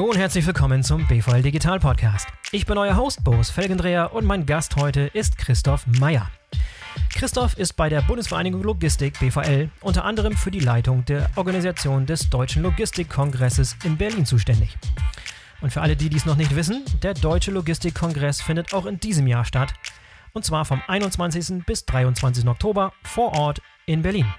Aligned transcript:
Hallo 0.00 0.12
und 0.12 0.16
herzlich 0.16 0.46
willkommen 0.46 0.82
zum 0.82 1.06
BVL 1.06 1.42
Digital 1.42 1.78
Podcast. 1.78 2.26
Ich 2.52 2.64
bin 2.64 2.78
euer 2.78 2.96
Host 2.96 3.22
Boris 3.22 3.50
Felgendreher 3.50 4.14
und 4.14 4.24
mein 4.24 4.46
Gast 4.46 4.76
heute 4.76 5.02
ist 5.12 5.36
Christoph 5.36 5.86
Meyer. 5.86 6.30
Christoph 7.10 7.58
ist 7.58 7.74
bei 7.74 7.90
der 7.90 8.00
Bundesvereinigung 8.00 8.62
Logistik 8.62 9.20
BVL 9.20 9.68
unter 9.82 10.06
anderem 10.06 10.38
für 10.38 10.50
die 10.50 10.60
Leitung 10.60 11.04
der 11.04 11.28
Organisation 11.36 12.06
des 12.06 12.30
Deutschen 12.30 12.62
Logistikkongresses 12.62 13.76
in 13.84 13.98
Berlin 13.98 14.24
zuständig. 14.24 14.74
Und 15.60 15.70
für 15.70 15.82
alle, 15.82 15.96
die 15.96 16.08
dies 16.08 16.24
noch 16.24 16.36
nicht 16.36 16.56
wissen, 16.56 16.82
der 17.02 17.12
Deutsche 17.12 17.50
Logistikkongress 17.50 18.40
findet 18.40 18.72
auch 18.72 18.86
in 18.86 18.98
diesem 19.00 19.26
Jahr 19.26 19.44
statt. 19.44 19.74
Und 20.32 20.46
zwar 20.46 20.64
vom 20.64 20.80
21. 20.88 21.66
bis 21.66 21.84
23. 21.84 22.48
Oktober 22.48 22.94
vor 23.02 23.34
Ort 23.34 23.60
in 23.84 24.00
Berlin. 24.00 24.32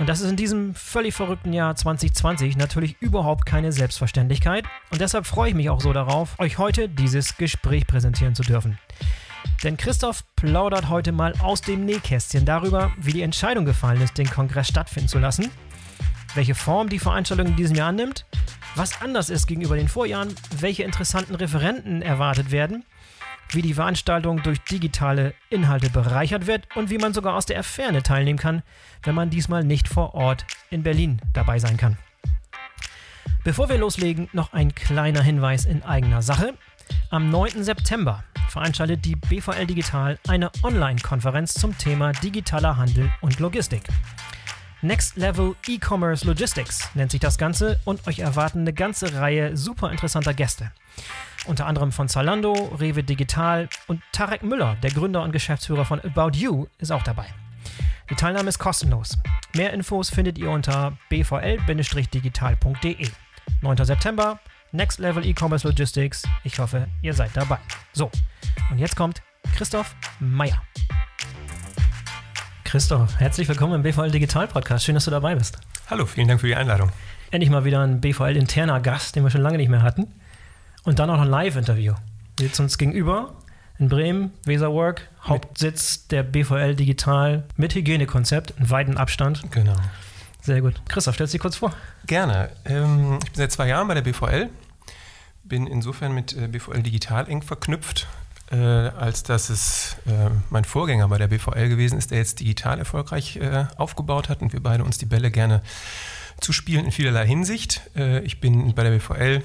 Und 0.00 0.08
das 0.08 0.22
ist 0.22 0.30
in 0.30 0.36
diesem 0.36 0.74
völlig 0.74 1.14
verrückten 1.14 1.52
Jahr 1.52 1.76
2020 1.76 2.56
natürlich 2.56 2.96
überhaupt 3.00 3.44
keine 3.44 3.70
Selbstverständlichkeit. 3.70 4.64
Und 4.90 5.02
deshalb 5.02 5.26
freue 5.26 5.50
ich 5.50 5.54
mich 5.54 5.68
auch 5.68 5.82
so 5.82 5.92
darauf, 5.92 6.40
euch 6.40 6.56
heute 6.56 6.88
dieses 6.88 7.36
Gespräch 7.36 7.86
präsentieren 7.86 8.34
zu 8.34 8.42
dürfen. 8.42 8.78
Denn 9.62 9.76
Christoph 9.76 10.24
plaudert 10.36 10.88
heute 10.88 11.12
mal 11.12 11.34
aus 11.42 11.60
dem 11.60 11.84
Nähkästchen 11.84 12.46
darüber, 12.46 12.92
wie 12.96 13.12
die 13.12 13.20
Entscheidung 13.20 13.66
gefallen 13.66 14.00
ist, 14.00 14.16
den 14.16 14.30
Kongress 14.30 14.68
stattfinden 14.68 15.10
zu 15.10 15.18
lassen, 15.18 15.50
welche 16.34 16.54
Form 16.54 16.88
die 16.88 16.98
Veranstaltung 16.98 17.48
in 17.48 17.56
diesem 17.56 17.76
Jahr 17.76 17.90
annimmt, 17.90 18.24
was 18.76 19.02
anders 19.02 19.28
ist 19.28 19.48
gegenüber 19.48 19.76
den 19.76 19.88
Vorjahren, 19.88 20.34
welche 20.60 20.82
interessanten 20.82 21.34
Referenten 21.34 22.00
erwartet 22.00 22.50
werden 22.50 22.84
wie 23.52 23.62
die 23.62 23.74
Veranstaltung 23.74 24.42
durch 24.42 24.60
digitale 24.60 25.34
Inhalte 25.48 25.90
bereichert 25.90 26.46
wird 26.46 26.68
und 26.76 26.90
wie 26.90 26.98
man 26.98 27.14
sogar 27.14 27.34
aus 27.34 27.46
der 27.46 27.62
Ferne 27.62 28.02
teilnehmen 28.02 28.38
kann, 28.38 28.62
wenn 29.02 29.14
man 29.14 29.30
diesmal 29.30 29.64
nicht 29.64 29.88
vor 29.88 30.14
Ort 30.14 30.46
in 30.70 30.82
Berlin 30.82 31.20
dabei 31.32 31.58
sein 31.58 31.76
kann. 31.76 31.98
Bevor 33.42 33.68
wir 33.68 33.78
loslegen, 33.78 34.28
noch 34.32 34.52
ein 34.52 34.74
kleiner 34.74 35.22
Hinweis 35.22 35.64
in 35.64 35.82
eigener 35.82 36.22
Sache. 36.22 36.54
Am 37.10 37.30
9. 37.30 37.64
September 37.64 38.24
veranstaltet 38.48 39.04
die 39.04 39.16
BVL 39.16 39.66
Digital 39.66 40.18
eine 40.28 40.50
Online-Konferenz 40.62 41.54
zum 41.54 41.76
Thema 41.78 42.12
digitaler 42.12 42.76
Handel 42.76 43.10
und 43.20 43.38
Logistik. 43.38 43.82
Next 44.82 45.16
Level 45.16 45.56
E-Commerce 45.68 46.26
Logistics 46.26 46.88
nennt 46.94 47.10
sich 47.10 47.20
das 47.20 47.38
Ganze 47.38 47.78
und 47.84 48.06
euch 48.06 48.20
erwarten 48.20 48.60
eine 48.60 48.72
ganze 48.72 49.14
Reihe 49.14 49.56
super 49.56 49.90
interessanter 49.90 50.34
Gäste 50.34 50.70
unter 51.46 51.66
anderem 51.66 51.92
von 51.92 52.08
Zalando, 52.08 52.52
Rewe 52.78 53.02
Digital 53.02 53.68
und 53.86 54.02
Tarek 54.12 54.42
Müller, 54.42 54.76
der 54.82 54.90
Gründer 54.90 55.22
und 55.22 55.32
Geschäftsführer 55.32 55.84
von 55.84 56.00
About 56.00 56.36
You, 56.36 56.66
ist 56.78 56.92
auch 56.92 57.02
dabei. 57.02 57.26
Die 58.10 58.14
Teilnahme 58.14 58.48
ist 58.48 58.58
kostenlos. 58.58 59.16
Mehr 59.54 59.72
Infos 59.72 60.10
findet 60.10 60.38
ihr 60.38 60.50
unter 60.50 60.96
bvl-digital.de. 61.08 63.08
9. 63.62 63.84
September, 63.84 64.38
Next 64.72 64.98
Level 64.98 65.24
E-Commerce 65.24 65.66
Logistics. 65.66 66.22
Ich 66.44 66.58
hoffe, 66.58 66.88
ihr 67.02 67.14
seid 67.14 67.30
dabei. 67.34 67.58
So, 67.92 68.10
und 68.70 68.78
jetzt 68.78 68.96
kommt 68.96 69.22
Christoph 69.56 69.94
Meyer. 70.18 70.62
Christoph, 72.64 73.18
herzlich 73.18 73.48
willkommen 73.48 73.74
im 73.74 73.82
BVL 73.82 74.10
Digital 74.10 74.46
Podcast. 74.46 74.84
Schön, 74.84 74.94
dass 74.94 75.04
du 75.04 75.10
dabei 75.10 75.34
bist. 75.34 75.58
Hallo, 75.88 76.06
vielen 76.06 76.28
Dank 76.28 76.40
für 76.40 76.46
die 76.46 76.54
Einladung. 76.54 76.90
Endlich 77.32 77.50
mal 77.50 77.64
wieder 77.64 77.82
ein 77.82 78.00
BVL-interner 78.00 78.80
Gast, 78.80 79.16
den 79.16 79.24
wir 79.24 79.30
schon 79.30 79.42
lange 79.42 79.56
nicht 79.56 79.68
mehr 79.68 79.82
hatten. 79.82 80.06
Und 80.84 80.98
dann 80.98 81.10
auch 81.10 81.20
ein 81.20 81.28
Live-Interview. 81.28 81.94
Sitzen 82.38 82.62
uns 82.62 82.78
gegenüber 82.78 83.34
in 83.78 83.88
Bremen, 83.88 84.32
Weserwork, 84.44 85.08
Hauptsitz 85.24 86.06
der 86.08 86.22
BVL 86.22 86.76
Digital 86.76 87.44
mit 87.56 87.74
Hygienekonzept, 87.74 88.54
in 88.58 88.70
weiten 88.70 88.96
Abstand. 88.96 89.42
Genau. 89.50 89.76
Sehr 90.42 90.60
gut. 90.60 90.80
Christoph, 90.88 91.14
stellst 91.14 91.32
du 91.32 91.36
dich 91.36 91.42
kurz 91.42 91.56
vor? 91.56 91.72
Gerne. 92.06 92.50
Ähm, 92.64 93.18
ich 93.24 93.32
bin 93.32 93.36
seit 93.36 93.52
zwei 93.52 93.68
Jahren 93.68 93.88
bei 93.88 93.94
der 93.94 94.02
BVL, 94.02 94.48
bin 95.44 95.66
insofern 95.66 96.12
mit 96.12 96.36
äh, 96.36 96.48
BVL 96.48 96.82
Digital 96.82 97.28
eng 97.28 97.42
verknüpft, 97.42 98.06
äh, 98.50 98.56
als 98.56 99.22
dass 99.22 99.48
es 99.50 99.96
äh, 100.06 100.30
mein 100.50 100.64
Vorgänger 100.64 101.08
bei 101.08 101.18
der 101.18 101.28
BVL 101.28 101.68
gewesen 101.68 101.98
ist, 101.98 102.10
der 102.10 102.18
jetzt 102.18 102.40
digital 102.40 102.78
erfolgreich 102.78 103.36
äh, 103.36 103.66
aufgebaut 103.76 104.28
hat 104.28 104.42
und 104.42 104.52
wir 104.52 104.62
beide 104.62 104.84
uns 104.84 104.98
die 104.98 105.06
Bälle 105.06 105.30
gerne 105.30 105.62
zuspielen 106.40 106.86
in 106.86 106.92
vielerlei 106.92 107.26
Hinsicht. 107.26 107.82
Äh, 107.96 108.20
ich 108.20 108.40
bin 108.40 108.74
bei 108.74 108.82
der 108.82 108.90
BVL 108.90 109.42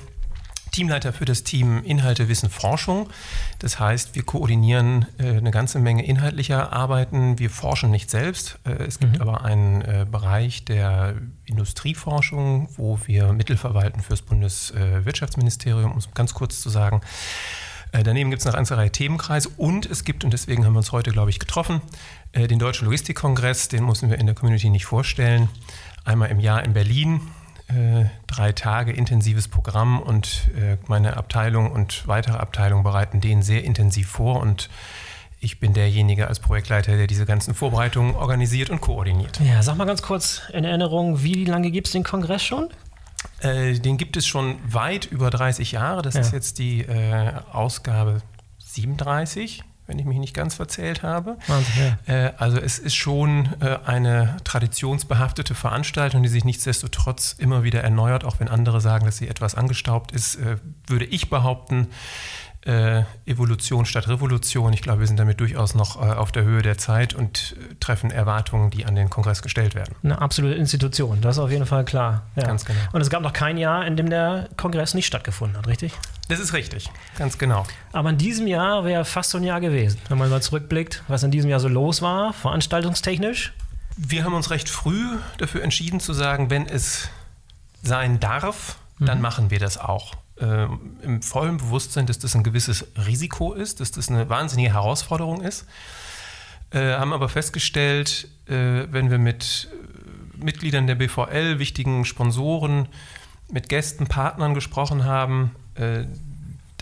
Teamleiter 0.76 1.14
für 1.14 1.24
das 1.24 1.44
Team 1.44 1.84
Inhalte, 1.86 2.28
Wissen, 2.28 2.50
Forschung. 2.50 3.08
Das 3.60 3.80
heißt, 3.80 4.14
wir 4.14 4.24
koordinieren 4.24 5.06
äh, 5.18 5.38
eine 5.38 5.52
ganze 5.52 5.80
Menge 5.80 6.06
inhaltlicher 6.06 6.74
Arbeiten. 6.74 7.40
Wir 7.40 7.50
forschen 7.50 7.92
nicht 7.92 8.10
selbst. 8.10 8.60
Äh, 8.66 8.84
es 8.84 9.00
gibt 9.00 9.16
mhm. 9.16 9.22
aber 9.22 9.46
einen 9.46 9.82
äh, 9.84 10.06
Bereich 10.10 10.66
der 10.66 11.16
Industrieforschung, 11.46 12.68
wo 12.76 13.00
wir 13.06 13.32
Mittel 13.32 13.56
verwalten 13.56 14.02
fürs 14.02 14.22
Bundeswirtschaftsministerium, 14.22 15.94
um 15.94 15.98
es 15.98 16.14
ganz 16.14 16.34
kurz 16.34 16.60
zu 16.60 16.70
sagen. 16.70 17.00
Äh, 17.94 18.04
daneben 18.04 18.30
gibt 18.30 18.42
es 18.42 18.46
eine 18.46 18.58
ganze 18.58 18.76
Reihe 18.76 18.92
Themenkreise 18.92 19.48
und 19.56 19.86
es 19.86 20.04
gibt, 20.04 20.26
und 20.26 20.34
deswegen 20.34 20.66
haben 20.66 20.74
wir 20.74 20.80
uns 20.80 20.92
heute, 20.92 21.12
glaube 21.12 21.30
ich, 21.30 21.40
getroffen, 21.40 21.82
äh, 22.34 22.48
den 22.48 22.60
Deutschen 22.60 22.84
Logistikkongress, 22.84 23.70
den 23.70 23.84
mussten 23.84 24.10
wir 24.10 24.20
in 24.20 24.26
der 24.26 24.36
Community 24.36 24.70
nicht 24.70 24.86
vorstellen. 24.86 25.48
Einmal 26.04 26.32
im 26.32 26.42
Jahr 26.42 26.66
in 26.66 26.74
Berlin, 26.74 27.22
äh, 27.68 28.06
drei 28.28 28.52
Tage 28.52 28.92
intensives 28.92 29.48
Programm 29.48 30.00
und 30.00 30.50
äh, 30.56 30.78
meine 30.88 31.18
Abteilung 31.18 31.72
und 31.72 32.08
weitere 32.08 32.38
Abteilungen 32.38 32.84
bereiten 32.84 33.22
den 33.22 33.42
sehr 33.42 33.64
intensiv 33.64 34.08
vor 34.08 34.40
und 34.42 34.70
ich 35.40 35.60
bin 35.60 35.74
derjenige 35.74 36.28
als 36.28 36.40
Projektleiter, 36.40 36.96
der 36.96 37.08
diese 37.08 37.26
ganzen 37.26 37.54
Vorbereitungen 37.54 38.16
organisiert 38.16 38.70
und 38.70 38.82
koordiniert. 38.82 39.40
Ja, 39.42 39.62
sag 39.62 39.78
mal 39.78 39.86
ganz 39.86 40.02
kurz 40.02 40.42
in 40.54 40.64
Erinnerung, 40.64 41.24
wie 41.24 41.46
lange 41.46 41.72
gibt 41.72 41.88
es 41.88 41.94
den 41.94 42.04
Kongress 42.04 42.44
schon? 42.44 42.70
Äh, 43.40 43.74
den 43.80 43.98
gibt 43.98 44.18
es 44.18 44.26
schon 44.26 44.58
weit 44.68 45.06
über 45.06 45.30
30 45.30 45.74
Jahre. 45.74 46.02
Das 46.02 46.16
ja. 46.16 46.22
ist 46.22 46.34
jetzt 46.34 46.58
die 46.58 46.82
äh, 46.82 47.34
Ausgabe 47.52 48.22
37 48.60 49.64
wenn 49.88 50.00
ich 50.00 50.06
mich 50.06 50.18
nicht 50.18 50.34
ganz 50.34 50.56
verzählt 50.56 51.04
habe. 51.04 51.38
Wahnsinn, 51.48 51.98
ja. 52.08 52.14
äh, 52.14 52.34
also 52.38 52.58
es 52.58 52.80
ist 52.80 52.96
schon 52.96 53.50
äh, 53.60 53.78
eine 53.86 54.38
traditionsbehaftete 54.44 55.56
Veranstaltung, 55.56 56.24
die 56.24 56.30
sich 56.30 56.44
nichtsdestotrotz 56.44 57.36
immer 57.38 57.64
wieder 57.64 57.82
erneuert, 57.82 58.24
auch 58.24 58.40
wenn 58.40 58.48
andere 58.48 58.82
sagen, 58.82 59.06
dass 59.06 59.18
sie 59.18 59.28
etwas 59.28 59.56
angestaubt 59.56 60.12
ist, 60.12 60.36
äh, 60.36 60.58
würde 60.88 61.06
ich 61.06 61.30
behaupten, 61.30 61.88
äh, 62.66 63.04
Evolution 63.26 63.86
statt 63.86 64.08
Revolution. 64.08 64.74
Ich 64.74 64.82
glaube, 64.82 65.02
wir 65.02 65.08
sind 65.08 65.20
damit 65.20 65.40
durchaus 65.40 65.76
noch 65.76 66.02
äh, 66.02 66.14
auf 66.14 66.32
der 66.32 66.44
Höhe 66.44 66.62
der 66.62 66.78
Zeit 66.78 67.14
und 67.14 67.56
äh, 67.60 67.76
treffen 67.80 68.12
Erwartungen, 68.12 68.72
die 68.72 68.86
an 68.86 68.96
den 68.96 69.10
Kongress 69.10 69.42
gestellt 69.42 69.76
werden. 69.76 69.96
Eine 70.04 70.20
absolute 70.20 70.56
Institution, 70.56 71.22
das 71.22 71.38
ist 71.38 71.44
auf 71.44 71.52
jeden 71.52 71.66
Fall 71.66 71.86
klar. 71.86 72.24
Ja. 72.36 72.44
Ganz 72.44 72.66
genau. 72.66 72.80
Und 72.92 73.02
es 73.02 73.10
gab 73.10 73.22
noch 73.22 73.34
kein 73.34 73.58
Jahr, 73.58 73.86
in 73.86 73.96
dem 73.96 74.10
der 74.10 74.50
Kongress 74.58 74.96
nicht 74.96 75.06
stattgefunden 75.06 75.58
hat, 75.58 75.68
richtig? 75.68 75.94
Das 76.28 76.40
ist 76.40 76.54
richtig, 76.54 76.90
ganz 77.18 77.38
genau. 77.38 77.66
Aber 77.92 78.10
in 78.10 78.18
diesem 78.18 78.48
Jahr 78.48 78.84
wäre 78.84 79.06
fast 79.06 79.30
so 79.30 79.38
ein 79.38 79.44
Jahr 79.44 79.62
gewesen, 79.62 80.00
wenn 80.10 80.18
man 80.18 80.30
mal 80.30 80.42
zurückblickt, 80.42 81.04
was 81.08 81.22
in 81.22 81.30
diesem 81.30 81.52
Jahr 81.52 81.60
so 81.60 81.68
los 81.68 82.02
war, 82.02 82.34
veranstaltungstechnisch. 82.34 83.54
Wir 83.96 84.24
haben 84.24 84.34
uns 84.34 84.50
recht 84.50 84.70
früh 84.70 85.18
dafür 85.38 85.64
entschieden 85.64 86.00
zu 86.00 86.14
sagen, 86.14 86.50
wenn 86.50 86.66
es 86.66 87.10
sein 87.84 88.20
darf, 88.20 88.78
dann 89.00 89.20
mhm. 89.20 89.22
machen 89.22 89.52
wir 89.52 89.60
das 89.60 89.78
auch 89.78 90.14
äh, 90.40 90.68
im 91.02 91.22
vollen 91.22 91.58
Bewusstsein, 91.58 92.06
dass 92.06 92.20
das 92.20 92.36
ein 92.36 92.44
gewisses 92.44 92.86
Risiko 93.08 93.54
ist, 93.54 93.80
dass 93.80 93.92
das 93.92 94.10
eine 94.10 94.30
wahnsinnige 94.30 94.74
Herausforderung 94.74 95.42
ist. 95.42 95.66
Äh, 96.72 96.94
haben 96.94 97.14
aber 97.14 97.30
festgestellt, 97.30 98.28
äh, 98.48 98.88
wenn 98.92 99.10
wir 99.10 99.18
mit 99.18 99.70
äh, 99.72 100.44
Mitgliedern 100.44 100.88
der 100.88 100.96
BVL, 100.96 101.60
wichtigen 101.60 102.06
Sponsoren, 102.06 102.88
mit 103.52 103.70
Gästen, 103.70 104.08
Partnern 104.08 104.54
gesprochen 104.54 105.06
haben, 105.06 105.52
äh, 105.76 106.06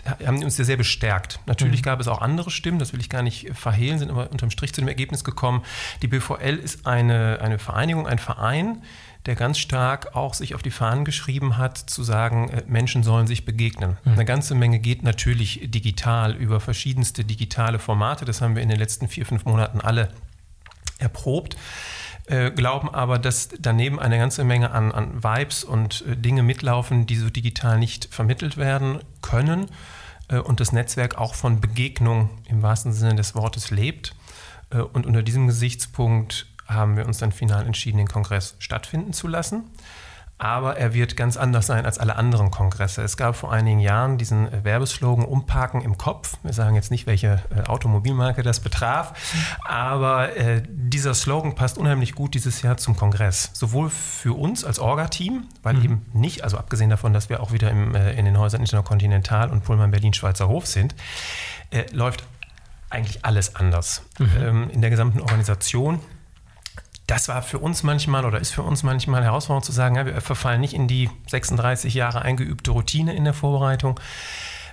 haben 0.04 0.42
uns 0.42 0.56
sehr, 0.56 0.64
sehr 0.64 0.76
bestärkt. 0.76 1.40
Natürlich 1.46 1.80
mhm. 1.80 1.84
gab 1.84 2.00
es 2.00 2.08
auch 2.08 2.20
andere 2.20 2.50
Stimmen, 2.50 2.78
das 2.78 2.92
will 2.92 3.00
ich 3.00 3.08
gar 3.08 3.22
nicht 3.22 3.50
verhehlen, 3.54 3.98
sind 3.98 4.10
aber 4.10 4.30
unterm 4.30 4.50
Strich 4.50 4.72
zu 4.72 4.80
dem 4.80 4.88
Ergebnis 4.88 5.24
gekommen. 5.24 5.62
Die 6.02 6.08
BVL 6.08 6.56
ist 6.56 6.86
eine, 6.86 7.40
eine 7.40 7.58
Vereinigung, 7.58 8.06
ein 8.06 8.18
Verein, 8.18 8.82
der 9.26 9.34
ganz 9.34 9.58
stark 9.58 10.14
auch 10.14 10.34
sich 10.34 10.54
auf 10.54 10.62
die 10.62 10.70
Fahnen 10.70 11.04
geschrieben 11.04 11.56
hat, 11.56 11.78
zu 11.78 12.02
sagen, 12.02 12.50
äh, 12.50 12.62
Menschen 12.66 13.02
sollen 13.02 13.26
sich 13.26 13.44
begegnen. 13.44 13.96
Mhm. 14.04 14.12
Eine 14.12 14.24
ganze 14.24 14.54
Menge 14.54 14.78
geht 14.78 15.02
natürlich 15.02 15.60
digital 15.64 16.34
über 16.34 16.60
verschiedenste 16.60 17.24
digitale 17.24 17.78
Formate. 17.78 18.24
Das 18.24 18.40
haben 18.40 18.54
wir 18.54 18.62
in 18.62 18.68
den 18.68 18.78
letzten 18.78 19.08
vier, 19.08 19.24
fünf 19.24 19.44
Monaten 19.44 19.80
alle 19.80 20.10
erprobt. 20.98 21.56
Äh, 22.26 22.50
glauben 22.52 22.88
aber, 22.88 23.18
dass 23.18 23.50
daneben 23.58 23.98
eine 24.00 24.16
ganze 24.16 24.44
Menge 24.44 24.70
an, 24.70 24.92
an 24.92 25.22
Vibes 25.22 25.62
und 25.62 26.04
äh, 26.08 26.16
Dinge 26.16 26.42
mitlaufen, 26.42 27.04
die 27.06 27.16
so 27.16 27.28
digital 27.28 27.78
nicht 27.78 28.08
vermittelt 28.10 28.56
werden 28.56 29.00
können 29.20 29.66
äh, 30.28 30.38
und 30.38 30.60
das 30.60 30.72
Netzwerk 30.72 31.18
auch 31.18 31.34
von 31.34 31.60
Begegnung 31.60 32.30
im 32.46 32.62
wahrsten 32.62 32.94
Sinne 32.94 33.14
des 33.14 33.34
Wortes 33.34 33.70
lebt. 33.70 34.14
Äh, 34.70 34.78
und 34.78 35.04
unter 35.04 35.22
diesem 35.22 35.46
Gesichtspunkt 35.46 36.46
haben 36.66 36.96
wir 36.96 37.06
uns 37.06 37.18
dann 37.18 37.30
final 37.30 37.66
entschieden, 37.66 37.98
den 37.98 38.08
Kongress 38.08 38.56
stattfinden 38.58 39.12
zu 39.12 39.28
lassen. 39.28 39.64
Aber 40.38 40.76
er 40.76 40.94
wird 40.94 41.16
ganz 41.16 41.36
anders 41.36 41.66
sein 41.66 41.86
als 41.86 41.98
alle 41.98 42.16
anderen 42.16 42.50
Kongresse. 42.50 43.02
Es 43.02 43.16
gab 43.16 43.36
vor 43.36 43.52
einigen 43.52 43.78
Jahren 43.78 44.18
diesen 44.18 44.52
äh, 44.52 44.64
Werbeslogan 44.64 45.24
Umparken 45.24 45.80
im 45.80 45.96
Kopf. 45.96 46.36
Wir 46.42 46.52
sagen 46.52 46.74
jetzt 46.74 46.90
nicht, 46.90 47.06
welche 47.06 47.40
äh, 47.54 47.68
Automobilmarke 47.68 48.42
das 48.42 48.60
betraf, 48.60 49.14
aber 49.64 50.36
äh, 50.36 50.62
dieser 50.66 51.14
Slogan 51.14 51.54
passt 51.54 51.78
unheimlich 51.78 52.14
gut 52.14 52.34
dieses 52.34 52.62
Jahr 52.62 52.76
zum 52.76 52.96
Kongress. 52.96 53.50
Sowohl 53.52 53.90
für 53.90 54.36
uns 54.36 54.64
als 54.64 54.78
Orga-Team, 54.78 55.44
weil 55.62 55.74
mhm. 55.74 55.84
eben 55.84 56.06
nicht, 56.12 56.42
also 56.42 56.58
abgesehen 56.58 56.90
davon, 56.90 57.12
dass 57.12 57.28
wir 57.28 57.40
auch 57.40 57.52
wieder 57.52 57.70
im, 57.70 57.94
äh, 57.94 58.12
in 58.14 58.24
den 58.24 58.38
Häusern 58.38 58.60
Intercontinental 58.60 59.50
und 59.50 59.64
Pullman 59.64 59.92
Berlin 59.92 60.14
Schweizer 60.14 60.48
Hof 60.48 60.66
sind, 60.66 60.96
äh, 61.70 61.84
läuft 61.92 62.24
eigentlich 62.90 63.24
alles 63.24 63.56
anders. 63.56 64.02
Mhm. 64.18 64.30
Ähm, 64.40 64.70
in 64.70 64.80
der 64.80 64.90
gesamten 64.90 65.20
Organisation 65.20 66.00
das 67.06 67.28
war 67.28 67.42
für 67.42 67.58
uns 67.58 67.82
manchmal 67.82 68.24
oder 68.24 68.40
ist 68.40 68.52
für 68.52 68.62
uns 68.62 68.82
manchmal 68.82 69.24
herausfordernd 69.24 69.64
zu 69.64 69.72
sagen, 69.72 69.96
ja, 69.96 70.06
wir 70.06 70.20
verfallen 70.20 70.60
nicht 70.60 70.74
in 70.74 70.88
die 70.88 71.10
36 71.28 71.94
Jahre 71.94 72.22
eingeübte 72.22 72.70
Routine 72.70 73.14
in 73.14 73.24
der 73.24 73.34
Vorbereitung. 73.34 74.00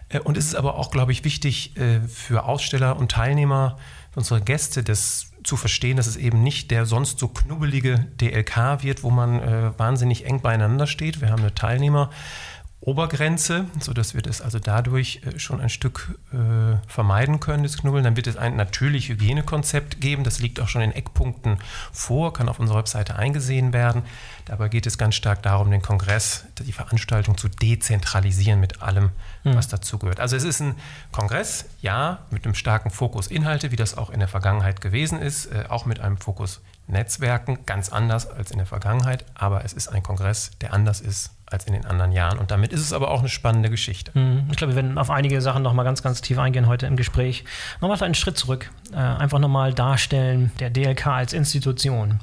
Äh, 0.10 0.20
und 0.20 0.38
es 0.38 0.46
ist 0.46 0.56
aber 0.56 0.76
auch, 0.76 0.92
glaube 0.92 1.12
ich, 1.12 1.24
wichtig 1.24 1.78
äh, 1.78 2.02
für 2.02 2.46
Aussteller 2.46 2.98
und 2.98 3.12
Teilnehmer, 3.12 3.78
für 4.12 4.20
unsere 4.20 4.42
Gäste, 4.42 4.84
das 4.84 5.28
zu 5.44 5.58
verstehen, 5.58 5.98
dass 5.98 6.08
es 6.08 6.18
eben 6.18 6.44
nicht 6.44 6.72
der 6.72 6.86
sonst 6.86 7.20
so 7.20 7.28
knubbelige 7.28 8.08
DLK 8.22 8.84
wird, 8.84 9.04
wo 9.04 9.10
man 9.10 9.40
äh, 9.40 9.78
wahnsinnig 9.78 10.26
eng 10.26 10.42
beieinander 10.42 10.88
steht. 10.88 11.20
Wir 11.20 11.30
haben 11.30 11.42
eine 11.42 11.56
Teilnehmer, 11.56 12.12
Obergrenze, 12.84 13.66
sodass 13.80 14.16
wir 14.16 14.24
das 14.24 14.42
also 14.42 14.58
dadurch 14.58 15.22
äh, 15.24 15.38
schon 15.38 15.62
ein 15.62 15.70
Stück 15.70 16.20
äh, 16.34 16.78
vermeiden 16.88 17.40
können, 17.40 17.62
das 17.62 17.78
Knubbeln. 17.78 18.04
Dann 18.04 18.16
wird 18.16 18.26
es 18.26 18.38
ein 18.38 18.56
natürlich 18.56 19.10
Hygienekonzept 19.10 20.02
geben. 20.02 20.24
Das 20.24 20.40
liegt 20.40 20.60
auch 20.60 20.68
schon 20.68 20.82
in 20.82 20.92
Eckpunkten 20.92 21.60
vor, 21.92 22.34
kann 22.34 22.50
auf 22.50 22.60
unserer 22.60 22.80
Webseite 22.80 23.18
eingesehen 23.18 23.72
werden. 23.72 24.02
Dabei 24.46 24.68
geht 24.68 24.88
es 24.88 24.98
ganz 24.98 25.14
stark 25.14 25.44
darum, 25.44 25.70
den 25.70 25.84
Kongress, 25.84 26.46
die 26.58 26.72
Veranstaltung 26.72 27.38
zu 27.38 27.50
dezentralisieren 27.50 28.60
mit 28.60 28.82
allem, 28.82 29.12
mhm. 29.44 29.56
was 29.56 29.68
dazugehört. 29.68 30.20
Also 30.20 30.36
es 30.36 30.44
ist 30.44 30.60
ein 30.60 30.74
Kongress, 31.12 31.66
ja, 31.82 32.26
mit 32.32 32.46
einem 32.46 32.56
starken 32.56 32.90
Fokus 32.90 33.28
Inhalte, 33.28 33.72
wie 33.72 33.76
das 33.76 33.96
auch 33.96 34.10
in 34.10 34.20
der 34.20 34.28
Vergangenheit 34.28 34.82
gewesen 34.82 35.22
ist, 35.22 35.46
äh, 35.46 35.66
auch 35.70 35.86
mit 35.86 36.00
einem 36.00 36.18
Fokus 36.18 36.62
Netzwerken, 36.88 37.60
ganz 37.68 37.90
anders 37.90 38.28
als 38.28 38.50
in 38.50 38.58
der 38.58 38.66
Vergangenheit. 38.66 39.24
Aber 39.36 39.64
es 39.64 39.74
ist 39.74 39.88
ein 39.88 40.02
Kongress, 40.02 40.50
der 40.62 40.74
anders 40.74 41.00
ist 41.00 41.30
als 41.52 41.66
in 41.66 41.74
den 41.74 41.86
anderen 41.86 42.12
Jahren. 42.12 42.40
Und 42.40 42.52
damit 42.52 42.74
ist 42.74 42.82
es 42.82 42.94
aber 42.94 43.12
auch 43.12 43.20
eine 43.20 43.30
spannende 43.30 43.70
Geschichte. 43.70 44.18
Mhm. 44.18 44.48
Ich 44.52 44.58
glaube, 44.58 44.74
wir 44.74 44.82
werden 44.82 44.98
auf 44.98 45.10
einige 45.10 45.42
Sachen 45.42 45.64
nochmal 45.64 45.86
ganz, 45.86 46.02
ganz 46.02 46.22
tief 46.22 46.38
eingehen 46.38 46.68
heute 46.68 46.88
im 46.88 46.96
Gespräch. 46.96 47.44
Nochmal 47.82 48.02
einen 48.02 48.16
Schritt 48.16 48.38
zurück. 48.38 48.72
Äh, 48.94 48.96
einfach 48.98 49.40
nochmal 49.40 49.74
darstellen, 49.74 50.52
der 50.60 50.70
DLK 50.70 51.08
als 51.08 51.34
Institution. 51.34 52.20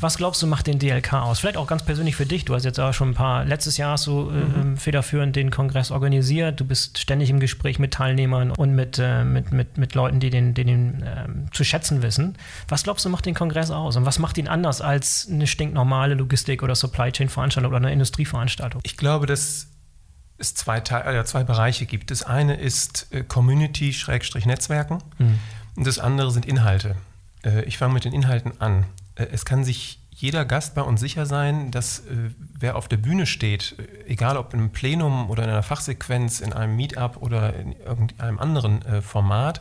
Was 0.00 0.16
glaubst 0.16 0.42
du, 0.42 0.46
macht 0.46 0.66
den 0.66 0.78
DLK 0.78 1.14
aus? 1.14 1.40
Vielleicht 1.40 1.56
auch 1.56 1.66
ganz 1.66 1.84
persönlich 1.84 2.16
für 2.16 2.26
dich. 2.26 2.44
Du 2.44 2.54
hast 2.54 2.64
jetzt 2.64 2.78
auch 2.78 2.92
schon 2.92 3.10
ein 3.10 3.14
paar, 3.14 3.44
letztes 3.44 3.76
Jahr 3.76 3.98
so 3.98 4.30
äh, 4.30 4.34
mhm. 4.34 4.54
Ähm, 4.58 4.76
federführend 4.76 5.36
den 5.36 5.50
Kongress 5.50 5.90
organisiert. 5.90 6.60
Du 6.60 6.64
bist 6.64 6.98
ständig 6.98 7.30
im 7.30 7.40
Gespräch 7.40 7.78
mit 7.78 7.94
Teilnehmern 7.94 8.50
und 8.50 8.74
mit, 8.74 8.98
äh, 8.98 9.24
mit, 9.24 9.52
mit, 9.52 9.78
mit 9.78 9.94
Leuten, 9.94 10.20
die 10.20 10.30
den, 10.30 10.54
die 10.54 10.64
den 10.64 11.02
äh, 11.02 11.26
zu 11.52 11.64
schätzen 11.64 12.02
wissen. 12.02 12.36
Was 12.68 12.84
glaubst 12.84 13.04
du, 13.04 13.08
macht 13.08 13.26
den 13.26 13.34
Kongress 13.34 13.70
aus? 13.70 13.96
Und 13.96 14.06
was 14.06 14.18
macht 14.18 14.38
ihn 14.38 14.48
anders 14.48 14.80
als 14.80 15.28
eine 15.30 15.46
stinknormale 15.46 16.14
Logistik- 16.14 16.62
oder 16.62 16.74
Supply 16.74 17.12
Chain-Veranstaltung 17.12 17.70
oder 17.70 17.78
eine 17.78 17.92
Industrieveranstaltung? 17.92 18.80
Ich 18.84 18.96
glaube, 18.96 19.26
dass 19.26 19.68
es 20.38 20.54
zwei, 20.54 20.78
äh, 20.78 21.24
zwei 21.24 21.44
Bereiche 21.44 21.84
gibt. 21.86 22.10
Das 22.10 22.22
eine 22.22 22.56
ist 22.56 23.08
äh, 23.10 23.22
Community-Netzwerken 23.24 24.98
mhm. 25.18 25.38
und 25.76 25.86
das 25.86 25.98
andere 25.98 26.30
sind 26.30 26.46
Inhalte. 26.46 26.94
Äh, 27.44 27.64
ich 27.64 27.76
fange 27.78 27.94
mit 27.94 28.04
den 28.04 28.12
Inhalten 28.12 28.60
an. 28.60 28.86
Äh, 29.18 29.26
es 29.32 29.44
kann 29.44 29.64
sich 29.64 30.00
jeder 30.10 30.44
Gast 30.44 30.74
bei 30.74 30.82
uns 30.82 31.00
sicher 31.00 31.26
sein, 31.26 31.70
dass 31.70 32.00
äh, 32.00 32.30
wer 32.58 32.76
auf 32.76 32.88
der 32.88 32.96
Bühne 32.96 33.26
steht, 33.26 33.76
äh, 33.78 34.10
egal 34.10 34.36
ob 34.36 34.54
in 34.54 34.60
einem 34.60 34.70
Plenum 34.70 35.30
oder 35.30 35.44
in 35.44 35.50
einer 35.50 35.62
Fachsequenz, 35.62 36.40
in 36.40 36.52
einem 36.52 36.76
Meetup 36.76 37.18
oder 37.20 37.54
in 37.54 37.72
irgendeinem 37.72 38.38
anderen 38.38 38.84
äh, 38.84 39.02
Format, 39.02 39.60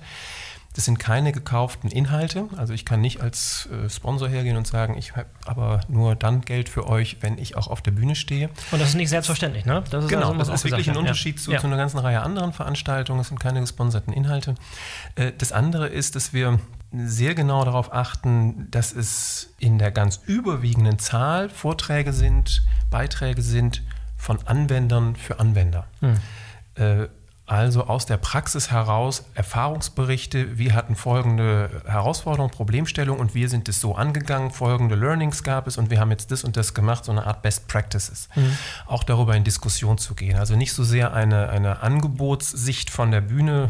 das 0.78 0.86
sind 0.86 1.00
keine 1.00 1.32
gekauften 1.32 1.90
Inhalte. 1.90 2.50
Also 2.56 2.72
ich 2.72 2.86
kann 2.86 3.02
nicht 3.02 3.20
als 3.20 3.68
äh, 3.72 3.90
Sponsor 3.90 4.30
hergehen 4.30 4.58
und 4.58 4.68
sagen, 4.68 4.96
ich 4.96 5.16
habe 5.16 5.26
aber 5.46 5.82
nur 5.88 6.16
dann 6.16 6.42
Geld 6.42 6.70
für 6.70 6.88
euch, 6.88 7.18
wenn 7.22 7.40
ich 7.40 7.58
auch 7.58 7.68
auf 7.68 7.82
der 7.82 7.90
Bühne 7.90 8.16
stehe. 8.16 8.52
Und 8.72 8.80
das 8.80 8.90
ist 8.90 8.96
nicht 8.96 9.10
selbstverständlich, 9.10 9.66
ne? 9.66 9.84
Das 9.90 10.04
ist 10.04 10.10
genau, 10.10 10.34
also, 10.34 10.52
das 10.52 10.64
ist 10.64 10.72
wirklich 10.72 10.88
ein 10.88 10.98
Unterschied 10.98 11.38
ja. 11.38 11.42
zu, 11.42 11.52
ja. 11.52 11.60
zu, 11.60 11.66
einer 11.66 11.78
ganzen 11.78 11.98
Reihe 11.98 12.22
anderen 12.22 12.54
Veranstaltungen. 12.54 13.20
Es 13.22 13.30
sind 13.30 13.40
keine 13.40 13.60
gesponserten 13.60 14.14
Inhalte. 14.14 14.54
Äh, 15.16 15.32
das 15.36 15.52
andere 15.52 15.88
ist, 15.88 16.16
dass 16.16 16.32
wir 16.32 16.60
sehr 16.92 17.36
genau 17.36 17.66
darauf 17.66 17.94
achten, 17.94 18.70
dass 18.72 18.94
es 18.94 19.54
in 19.60 19.78
der 19.78 19.92
ganz 19.92 20.22
überwiegenden 20.26 21.00
Zahl 21.00 21.50
Vorträge 21.50 22.14
sind, 22.14 22.64
Beiträge 22.90 23.42
sind 23.42 23.84
von 24.16 24.40
Anwendern 24.46 25.16
für 25.16 25.40
Anwender. 25.40 25.86
Hm. 26.00 26.18
Äh, 26.76 27.08
also 27.48 27.86
aus 27.86 28.06
der 28.06 28.18
Praxis 28.18 28.72
heraus 28.72 29.24
Erfahrungsberichte, 29.34 30.58
wir 30.58 30.76
hatten 30.76 30.98
folgende 30.98 31.82
Herausforderung, 31.86 32.52
Problemstellung 32.52 33.20
und 33.20 33.36
wir 33.36 33.48
sind 33.48 33.70
es 33.70 33.80
so 33.80 33.96
angegangen, 33.96 34.52
folgende 34.52 34.96
Learnings 34.96 35.44
gab 35.44 35.66
es 35.66 35.78
und 35.78 35.90
wir 35.90 36.02
haben 36.02 36.12
jetzt 36.12 36.30
das 36.32 36.44
und 36.44 36.58
das 36.58 36.74
gemacht, 36.74 37.06
so 37.06 37.14
eine 37.14 37.26
Art 37.26 37.44
Best 37.44 37.70
Practices. 37.70 38.28
Mhm. 38.36 38.58
Auch 38.86 39.06
darüber 39.06 39.34
in 39.34 39.46
Diskussion 39.46 39.98
zu 39.98 40.14
gehen. 40.14 40.36
Also 40.38 40.58
nicht 40.58 40.74
so 40.74 40.84
sehr 40.84 41.14
eine, 41.14 41.48
eine 41.48 41.82
Angebotssicht 41.82 42.90
von 42.90 43.12
der 43.12 43.22
Bühne, 43.22 43.70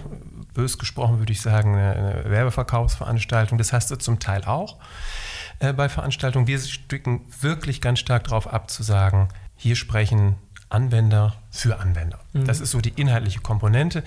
bös 0.57 0.77
gesprochen 0.77 1.19
würde 1.19 1.31
ich 1.31 1.39
sagen, 1.39 1.75
eine, 1.75 1.93
eine 1.93 2.31
Werbeverkaufsveranstaltung, 2.31 3.57
das 3.57 3.71
hast 3.71 3.91
du 3.91 3.95
zum 3.95 4.19
Teil 4.19 4.43
auch 4.43 4.77
äh, 5.59 5.71
bei 5.71 5.87
Veranstaltungen. 5.87 6.47
Wir 6.47 6.59
stücken 6.59 7.21
wirklich 7.39 7.79
ganz 7.79 7.99
stark 7.99 8.25
darauf 8.25 8.51
ab 8.51 8.69
zu 8.69 8.83
sagen, 8.83 9.29
hier 9.55 9.75
sprechen 9.75 10.35
Anwender 10.69 11.35
für 11.51 11.79
Anwender. 11.79 12.19
Mhm. 12.33 12.45
Das 12.45 12.59
ist 12.59 12.71
so 12.71 12.81
die 12.81 12.89
inhaltliche 12.89 13.39
Komponente. 13.39 14.03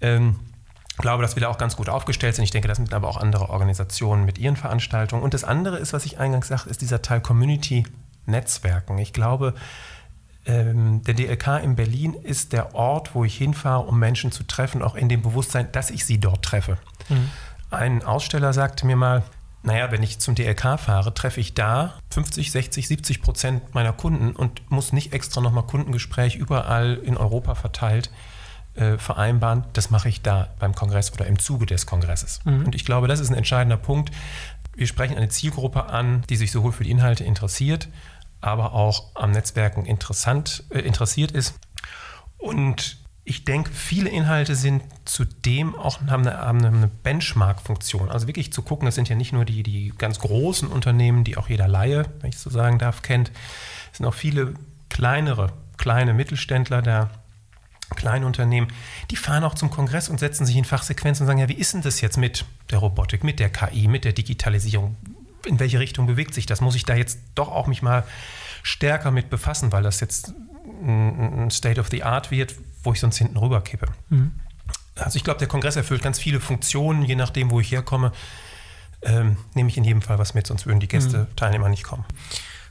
Ähm, 0.00 0.40
ich 0.90 0.98
glaube, 0.98 1.22
dass 1.22 1.36
wir 1.36 1.40
da 1.40 1.48
auch 1.48 1.58
ganz 1.58 1.76
gut 1.76 1.88
aufgestellt 1.88 2.34
sind. 2.34 2.44
Ich 2.44 2.50
denke, 2.50 2.68
das 2.68 2.76
sind 2.76 2.92
aber 2.92 3.08
auch 3.08 3.16
andere 3.16 3.48
Organisationen 3.48 4.24
mit 4.24 4.38
ihren 4.38 4.56
Veranstaltungen. 4.56 5.22
Und 5.22 5.32
das 5.32 5.44
andere 5.44 5.78
ist, 5.78 5.92
was 5.92 6.04
ich 6.06 6.18
eingangs 6.18 6.48
sagte, 6.48 6.70
ist 6.70 6.82
dieser 6.82 7.02
Teil 7.02 7.20
Community-Netzwerken. 7.20 8.98
Ich 8.98 9.12
glaube, 9.12 9.54
ähm, 10.46 11.02
der 11.04 11.14
DLK 11.14 11.62
in 11.62 11.76
Berlin 11.76 12.14
ist 12.14 12.52
der 12.52 12.74
Ort, 12.74 13.14
wo 13.14 13.24
ich 13.24 13.36
hinfahre, 13.36 13.84
um 13.84 13.98
Menschen 13.98 14.32
zu 14.32 14.44
treffen, 14.44 14.82
auch 14.82 14.94
in 14.94 15.08
dem 15.08 15.22
Bewusstsein, 15.22 15.70
dass 15.72 15.90
ich 15.90 16.04
sie 16.04 16.18
dort 16.18 16.44
treffe. 16.44 16.78
Mhm. 17.08 17.30
Ein 17.70 18.04
Aussteller 18.04 18.52
sagte 18.52 18.86
mir 18.86 18.96
mal, 18.96 19.22
naja, 19.62 19.90
wenn 19.90 20.02
ich 20.02 20.18
zum 20.18 20.34
DLK 20.34 20.78
fahre, 20.78 21.14
treffe 21.14 21.40
ich 21.40 21.54
da 21.54 21.94
50, 22.10 22.52
60, 22.52 22.86
70 22.86 23.22
Prozent 23.22 23.74
meiner 23.74 23.94
Kunden 23.94 24.36
und 24.36 24.70
muss 24.70 24.92
nicht 24.92 25.14
extra 25.14 25.40
nochmal 25.40 25.64
Kundengespräch 25.64 26.36
überall 26.36 27.00
in 27.02 27.16
Europa 27.16 27.54
verteilt 27.54 28.10
äh, 28.74 28.98
vereinbaren. 28.98 29.64
Das 29.72 29.88
mache 29.88 30.10
ich 30.10 30.20
da 30.20 30.48
beim 30.58 30.74
Kongress 30.74 31.12
oder 31.12 31.26
im 31.26 31.38
Zuge 31.38 31.64
des 31.64 31.86
Kongresses. 31.86 32.40
Mhm. 32.44 32.66
Und 32.66 32.74
ich 32.74 32.84
glaube, 32.84 33.08
das 33.08 33.20
ist 33.20 33.30
ein 33.30 33.36
entscheidender 33.36 33.78
Punkt. 33.78 34.10
Wir 34.76 34.86
sprechen 34.86 35.16
eine 35.16 35.28
Zielgruppe 35.28 35.86
an, 35.86 36.22
die 36.28 36.36
sich 36.36 36.50
sowohl 36.50 36.72
für 36.72 36.84
die 36.84 36.90
Inhalte 36.90 37.24
interessiert, 37.24 37.88
aber 38.44 38.74
auch 38.74 39.14
am 39.14 39.30
Netzwerken 39.30 39.86
interessant, 39.86 40.64
äh, 40.70 40.80
interessiert 40.80 41.32
ist. 41.32 41.54
Und 42.36 42.98
ich 43.24 43.46
denke, 43.46 43.70
viele 43.72 44.10
Inhalte 44.10 44.54
sind 44.54 44.82
zudem 45.06 45.74
auch 45.74 46.00
haben 46.08 46.26
eine, 46.26 46.38
haben 46.38 46.62
eine 46.62 46.88
Benchmark-Funktion. 46.88 48.10
Also 48.10 48.26
wirklich 48.26 48.52
zu 48.52 48.60
gucken, 48.60 48.84
das 48.84 48.96
sind 48.96 49.08
ja 49.08 49.16
nicht 49.16 49.32
nur 49.32 49.46
die, 49.46 49.62
die 49.62 49.94
ganz 49.96 50.18
großen 50.18 50.68
Unternehmen, 50.68 51.24
die 51.24 51.38
auch 51.38 51.48
jeder 51.48 51.66
Laie, 51.66 52.04
wenn 52.20 52.28
ich 52.28 52.38
so 52.38 52.50
sagen 52.50 52.78
darf, 52.78 53.00
kennt. 53.00 53.32
Es 53.90 53.98
sind 53.98 54.06
auch 54.06 54.14
viele 54.14 54.54
kleinere, 54.90 55.52
kleine 55.78 56.12
Mittelständler 56.12 56.82
der 56.82 57.10
kleine 57.96 58.26
Unternehmen, 58.26 58.68
die 59.10 59.16
fahren 59.16 59.44
auch 59.44 59.54
zum 59.54 59.70
Kongress 59.70 60.08
und 60.08 60.18
setzen 60.18 60.44
sich 60.44 60.56
in 60.56 60.64
Fachsequenzen 60.64 61.24
und 61.24 61.26
sagen, 61.28 61.38
ja, 61.38 61.48
wie 61.48 61.54
ist 61.54 61.74
denn 61.74 61.82
das 61.82 62.00
jetzt 62.00 62.16
mit 62.16 62.44
der 62.70 62.78
Robotik, 62.78 63.24
mit 63.24 63.40
der 63.40 63.50
KI, 63.50 63.88
mit 63.88 64.04
der 64.04 64.12
Digitalisierung? 64.12 64.96
In 65.46 65.60
welche 65.60 65.78
Richtung 65.78 66.06
bewegt 66.06 66.34
sich 66.34 66.46
das? 66.46 66.60
Muss 66.60 66.74
ich 66.74 66.84
da 66.84 66.94
jetzt 66.94 67.18
doch 67.34 67.48
auch 67.48 67.66
mich 67.66 67.82
mal 67.82 68.04
stärker 68.62 69.10
mit 69.10 69.30
befassen, 69.30 69.72
weil 69.72 69.82
das 69.82 70.00
jetzt 70.00 70.32
ein 70.82 71.50
State 71.50 71.80
of 71.80 71.88
the 71.90 72.02
Art 72.02 72.30
wird, 72.30 72.54
wo 72.82 72.92
ich 72.92 73.00
sonst 73.00 73.18
hinten 73.18 73.36
rüber 73.36 73.60
kippe. 73.60 73.86
Mhm. 74.08 74.32
Also 74.96 75.16
ich 75.16 75.24
glaube, 75.24 75.38
der 75.38 75.48
Kongress 75.48 75.76
erfüllt 75.76 76.02
ganz 76.02 76.18
viele 76.18 76.40
Funktionen, 76.40 77.02
je 77.02 77.16
nachdem, 77.16 77.50
wo 77.50 77.60
ich 77.60 77.70
herkomme. 77.72 78.12
Ähm, 79.02 79.36
nehme 79.54 79.68
ich 79.68 79.76
in 79.76 79.84
jedem 79.84 80.00
Fall 80.00 80.18
was 80.18 80.34
mit, 80.34 80.46
sonst 80.46 80.66
würden 80.66 80.80
die 80.80 80.88
Gäste, 80.88 81.18
mhm. 81.18 81.36
Teilnehmer 81.36 81.68
nicht 81.68 81.84
kommen. 81.84 82.04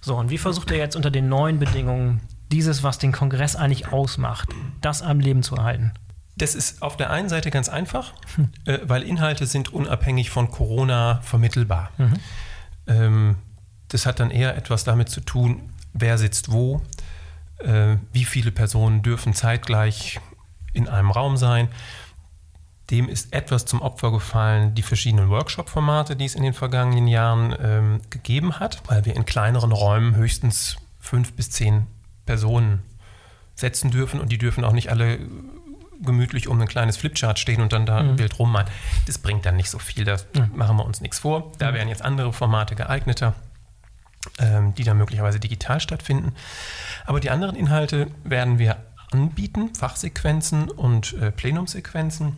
So, 0.02 0.18
und 0.18 0.30
wie 0.30 0.38
versucht 0.38 0.72
ihr 0.72 0.78
jetzt 0.78 0.96
unter 0.96 1.12
den 1.12 1.30
neuen 1.30 1.60
Bedingungen 1.60 2.22
dieses, 2.52 2.82
was 2.82 2.98
den 2.98 3.12
Kongress 3.12 3.56
eigentlich 3.56 3.90
ausmacht, 3.90 4.50
das 4.82 5.02
am 5.02 5.20
Leben 5.20 5.44
zu 5.44 5.56
erhalten? 5.56 5.92
Das 6.36 6.56
ist 6.56 6.82
auf 6.82 6.98
der 6.98 7.12
einen 7.12 7.30
Seite 7.30 7.52
ganz 7.52 7.70
einfach, 7.70 8.14
hm. 8.36 8.50
äh, 8.66 8.80
weil 8.84 9.04
Inhalte 9.04 9.46
sind 9.46 9.72
unabhängig 9.72 10.32
von 10.32 10.50
Corona 10.50 11.22
vermittelbar. 11.22 11.92
Mhm. 11.98 12.14
Ähm, 12.88 13.38
das 13.90 14.06
hat 14.06 14.20
dann 14.20 14.32
eher 14.32 14.58
etwas 14.58 14.84
damit 14.84 15.10
zu 15.10 15.22
tun, 15.22 15.70
wer 15.94 16.18
sitzt 16.18 16.52
wo, 16.52 16.82
äh, 17.60 17.98
wie 18.12 18.26
viele 18.26 18.52
Personen 18.52 19.02
dürfen 19.02 19.34
zeitgleich 19.34 20.20
in 20.74 20.88
einem 20.88 21.12
Raum 21.12 21.38
sein. 21.38 21.68
Dem 22.90 23.08
ist 23.08 23.34
etwas 23.34 23.66
zum 23.66 23.82
Opfer 23.82 24.12
gefallen, 24.12 24.76
die 24.76 24.82
verschiedenen 24.82 25.30
Workshop-Formate, 25.30 26.16
die 26.16 26.26
es 26.26 26.36
in 26.36 26.44
den 26.44 26.54
vergangenen 26.54 27.08
Jahren 27.08 27.56
ähm, 27.62 28.02
gegeben 28.10 28.60
hat, 28.60 28.82
weil 28.88 29.06
wir 29.06 29.16
in 29.16 29.26
kleineren 29.26 29.72
Räumen 29.72 30.16
höchstens 30.16 30.78
fünf 31.00 31.34
bis 31.34 31.50
zehn 31.52 31.88
Personen 32.26 32.82
setzen 33.56 33.92
dürfen 33.92 34.20
und 34.20 34.32
die 34.32 34.38
dürfen 34.38 34.64
auch 34.64 34.74
nicht 34.74 34.90
alle 34.90 35.20
gemütlich 36.04 36.48
um 36.48 36.60
ein 36.62 36.68
kleines 36.68 36.98
Flipchart 36.98 37.40
stehen 37.40 37.62
und 37.62 37.74
dann 37.74 37.86
da 37.86 38.04
mhm. 38.04 38.20
wild 38.20 38.38
rummalen. 38.40 38.68
Das 39.08 39.18
bringt 39.18 39.46
dann 39.46 39.56
nicht 39.56 39.70
so 39.70 39.80
viel, 39.80 40.06
da 40.06 40.18
mhm. 40.34 40.52
machen 40.56 40.78
wir 40.78 40.86
uns 40.86 41.02
nichts 41.02 41.20
vor. 41.20 41.52
Da 41.58 41.72
mhm. 41.72 41.76
wären 41.76 41.88
jetzt 41.88 42.02
andere 42.04 42.34
Formate 42.34 42.76
geeigneter, 42.76 43.34
ähm, 44.40 44.74
die 44.76 44.84
dann 44.84 44.98
möglicherweise 44.98 45.40
digital 45.40 45.80
stattfinden. 45.80 46.34
Aber 47.06 47.20
die 47.20 47.30
anderen 47.30 47.56
Inhalte 47.56 48.08
werden 48.24 48.60
wir 48.60 48.78
anbieten, 49.12 49.74
Fachsequenzen 49.76 50.70
und 50.70 51.14
äh, 51.14 51.32
Plenumsequenzen. 51.32 52.38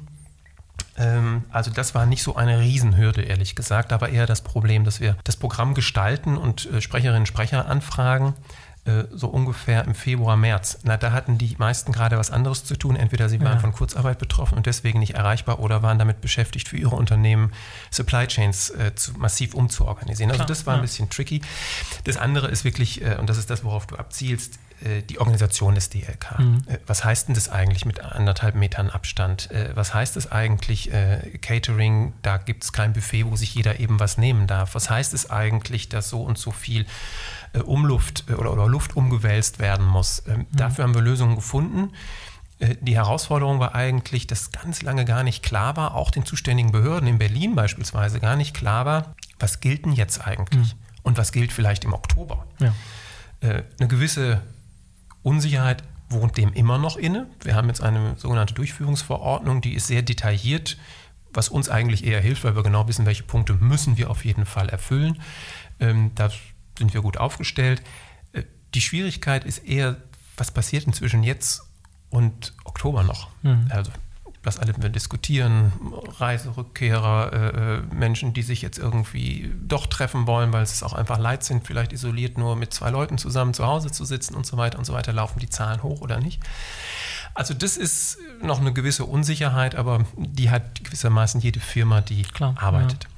Ähm, 0.97 1.43
also 1.51 1.71
das 1.71 1.95
war 1.95 2.05
nicht 2.05 2.23
so 2.23 2.35
eine 2.35 2.59
Riesenhürde, 2.59 3.21
ehrlich 3.21 3.55
gesagt, 3.55 3.93
aber 3.93 4.09
eher 4.09 4.25
das 4.25 4.41
Problem, 4.41 4.83
dass 4.83 4.99
wir 4.99 5.17
das 5.23 5.37
Programm 5.37 5.73
gestalten 5.73 6.37
und 6.37 6.71
äh, 6.71 6.81
Sprecherinnen 6.81 7.21
und 7.21 7.27
Sprecher 7.27 7.67
anfragen 7.67 8.33
so 9.11 9.27
ungefähr 9.29 9.83
im 9.85 9.95
Februar, 9.95 10.37
März. 10.37 10.79
Na, 10.83 10.97
da 10.97 11.11
hatten 11.11 11.37
die 11.37 11.55
meisten 11.57 11.91
gerade 11.91 12.17
was 12.17 12.29
anderes 12.29 12.65
zu 12.65 12.75
tun. 12.75 12.95
Entweder 12.95 13.29
sie 13.29 13.39
waren 13.39 13.53
ja. 13.53 13.59
von 13.59 13.71
Kurzarbeit 13.71 14.19
betroffen 14.19 14.57
und 14.57 14.67
deswegen 14.67 14.99
nicht 14.99 15.15
erreichbar 15.15 15.59
oder 15.59 15.81
waren 15.81 15.97
damit 15.97 16.21
beschäftigt, 16.21 16.67
für 16.67 16.77
ihre 16.77 16.95
Unternehmen 16.95 17.51
Supply 17.89 18.27
Chains 18.27 18.69
äh, 18.69 18.93
zu, 18.95 19.13
massiv 19.13 19.53
umzuorganisieren. 19.53 20.31
Also 20.31 20.39
Klar, 20.39 20.47
das 20.47 20.65
war 20.65 20.75
ja. 20.75 20.79
ein 20.79 20.81
bisschen 20.81 21.09
tricky. 21.09 21.41
Das 22.03 22.17
andere 22.17 22.47
ist 22.47 22.63
wirklich, 22.63 23.01
äh, 23.01 23.17
und 23.17 23.29
das 23.29 23.37
ist 23.37 23.49
das, 23.49 23.63
worauf 23.63 23.87
du 23.87 23.95
abzielst, 23.95 24.59
äh, 24.83 25.01
die 25.01 25.19
Organisation 25.19 25.75
des 25.75 25.89
DLK. 25.89 26.39
Mhm. 26.39 26.63
Äh, 26.67 26.77
was 26.85 27.03
heißt 27.03 27.27
denn 27.27 27.35
das 27.35 27.49
eigentlich 27.49 27.85
mit 27.85 28.01
anderthalb 28.01 28.55
Metern 28.55 28.89
Abstand? 28.89 29.49
Was 29.73 29.93
heißt 29.93 30.17
es 30.17 30.31
eigentlich 30.31 30.91
Catering? 31.41 32.13
Da 32.21 32.37
gibt 32.37 32.63
es 32.63 32.73
kein 32.73 32.93
Buffet, 32.93 33.25
wo 33.25 33.35
sich 33.35 33.55
jeder 33.55 33.79
eben 33.79 33.99
was 33.99 34.17
nehmen 34.17 34.47
darf. 34.47 34.75
Was 34.75 34.89
heißt 34.89 35.13
es 35.13 35.29
eigentlich, 35.29 35.89
dass 35.89 36.09
so 36.09 36.21
und 36.21 36.37
so 36.37 36.51
viel 36.51 36.81
äh, 36.81 36.85
Umluft 37.61 38.25
äh, 38.29 38.33
oder, 38.33 38.53
oder 38.53 38.67
Luft 38.67 38.95
umgewälzt 38.95 39.59
werden 39.59 39.85
muss. 39.85 40.23
Ähm, 40.27 40.39
mhm. 40.39 40.45
Dafür 40.51 40.83
haben 40.83 40.93
wir 40.93 41.01
Lösungen 41.01 41.35
gefunden. 41.35 41.91
Äh, 42.59 42.75
die 42.81 42.95
Herausforderung 42.95 43.59
war 43.59 43.75
eigentlich, 43.75 44.27
dass 44.27 44.51
ganz 44.51 44.81
lange 44.81 45.05
gar 45.05 45.23
nicht 45.23 45.43
klar 45.43 45.77
war, 45.77 45.95
auch 45.95 46.11
den 46.11 46.25
zuständigen 46.25 46.71
Behörden 46.71 47.07
in 47.07 47.17
Berlin 47.17 47.55
beispielsweise 47.55 48.19
gar 48.19 48.35
nicht 48.35 48.53
klar 48.53 48.85
war, 48.85 49.15
was 49.39 49.59
gilt 49.59 49.85
denn 49.85 49.93
jetzt 49.93 50.25
eigentlich 50.25 50.73
mhm. 50.73 50.79
und 51.03 51.17
was 51.17 51.31
gilt 51.31 51.51
vielleicht 51.51 51.85
im 51.85 51.93
Oktober. 51.93 52.45
Ja. 52.59 52.73
Eine 53.41 53.87
gewisse 53.87 54.41
Unsicherheit 55.21 55.83
wohnt 56.09 56.37
dem 56.37 56.53
immer 56.53 56.77
noch 56.77 56.97
inne. 56.97 57.27
Wir 57.43 57.55
haben 57.55 57.67
jetzt 57.67 57.81
eine 57.81 58.15
sogenannte 58.17 58.53
Durchführungsverordnung, 58.53 59.61
die 59.61 59.73
ist 59.73 59.87
sehr 59.87 60.01
detailliert, 60.01 60.77
was 61.33 61.49
uns 61.49 61.69
eigentlich 61.69 62.05
eher 62.05 62.21
hilft, 62.21 62.43
weil 62.43 62.55
wir 62.55 62.63
genau 62.63 62.87
wissen, 62.87 63.05
welche 63.05 63.23
Punkte 63.23 63.53
müssen 63.53 63.97
wir 63.97 64.09
auf 64.09 64.25
jeden 64.25 64.45
Fall 64.45 64.69
erfüllen. 64.69 65.21
Ähm, 65.79 66.11
das 66.15 66.33
sind 66.77 66.93
wir 66.93 67.01
gut 67.01 67.17
aufgestellt. 67.17 67.81
Äh, 68.33 68.43
die 68.73 68.81
Schwierigkeit 68.81 69.45
ist 69.45 69.59
eher, 69.59 69.97
was 70.37 70.51
passiert 70.51 70.85
inzwischen 70.85 71.23
jetzt 71.23 71.63
und 72.09 72.53
Oktober 72.65 73.03
noch? 73.03 73.29
Mhm. 73.43 73.67
Also 73.69 73.91
was 74.45 74.59
alle 74.59 74.73
diskutieren, 74.73 75.71
Reiserückkehrer, 76.19 77.33
äh, 77.33 77.77
äh, 77.77 77.81
Menschen, 77.93 78.33
die 78.33 78.43
sich 78.43 78.61
jetzt 78.61 78.77
irgendwie 78.77 79.51
doch 79.59 79.87
treffen 79.87 80.27
wollen, 80.27 80.53
weil 80.53 80.63
es 80.63 80.83
auch 80.83 80.93
einfach 80.93 81.17
leid 81.17 81.43
sind, 81.43 81.65
vielleicht 81.65 81.93
isoliert 81.93 82.37
nur 82.37 82.55
mit 82.55 82.73
zwei 82.73 82.91
Leuten 82.91 83.17
zusammen 83.17 83.53
zu 83.53 83.65
Hause 83.65 83.91
zu 83.91 84.05
sitzen 84.05 84.35
und 84.35 84.45
so 84.45 84.57
weiter 84.57 84.77
und 84.77 84.85
so 84.85 84.93
weiter, 84.93 85.13
laufen 85.13 85.39
die 85.39 85.49
Zahlen 85.49 85.81
hoch 85.83 86.01
oder 86.01 86.19
nicht. 86.19 86.41
Also 87.33 87.53
das 87.53 87.75
ist 87.75 88.17
noch 88.41 88.61
eine 88.61 88.71
gewisse 88.71 89.05
Unsicherheit, 89.05 89.75
aber 89.75 90.05
die 90.15 90.49
hat 90.49 90.83
gewissermaßen 90.83 91.41
jede 91.41 91.59
Firma, 91.59 92.01
die 92.01 92.21
Klar, 92.21 92.55
arbeitet. 92.57 93.03
Ja. 93.03 93.09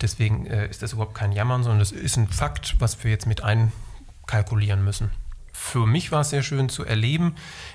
Deswegen 0.00 0.46
äh, 0.46 0.68
ist 0.68 0.82
das 0.82 0.92
überhaupt 0.92 1.14
kein 1.14 1.32
Jammern, 1.32 1.62
sondern 1.62 1.80
das 1.80 1.92
ist 1.92 2.16
ein 2.16 2.28
Fakt, 2.28 2.76
was 2.80 3.02
wir 3.04 3.10
jetzt 3.10 3.26
mit 3.26 3.42
einkalkulieren 3.42 4.84
müssen. 4.84 5.10
Für 5.52 5.86
mich 5.86 6.10
war 6.10 6.22
es 6.22 6.30
sehr 6.30 6.42
schön 6.42 6.70
zu 6.70 6.86
erleben, 6.86 7.34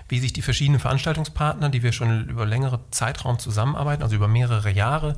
wie 0.10 0.20
sich 0.20 0.34
die 0.34 0.42
verschiedenen 0.42 0.80
Veranstaltungspartner, 0.80 1.70
die 1.70 1.84
wir 1.84 1.92
schon 1.92 2.28
über 2.28 2.46
längere 2.46 2.80
Zeitraum 2.90 3.38
zusammenarbeiten, 3.38 4.02
also 4.02 4.16
über 4.16 4.28
mehrere 4.28 4.72
Jahre, 4.72 5.16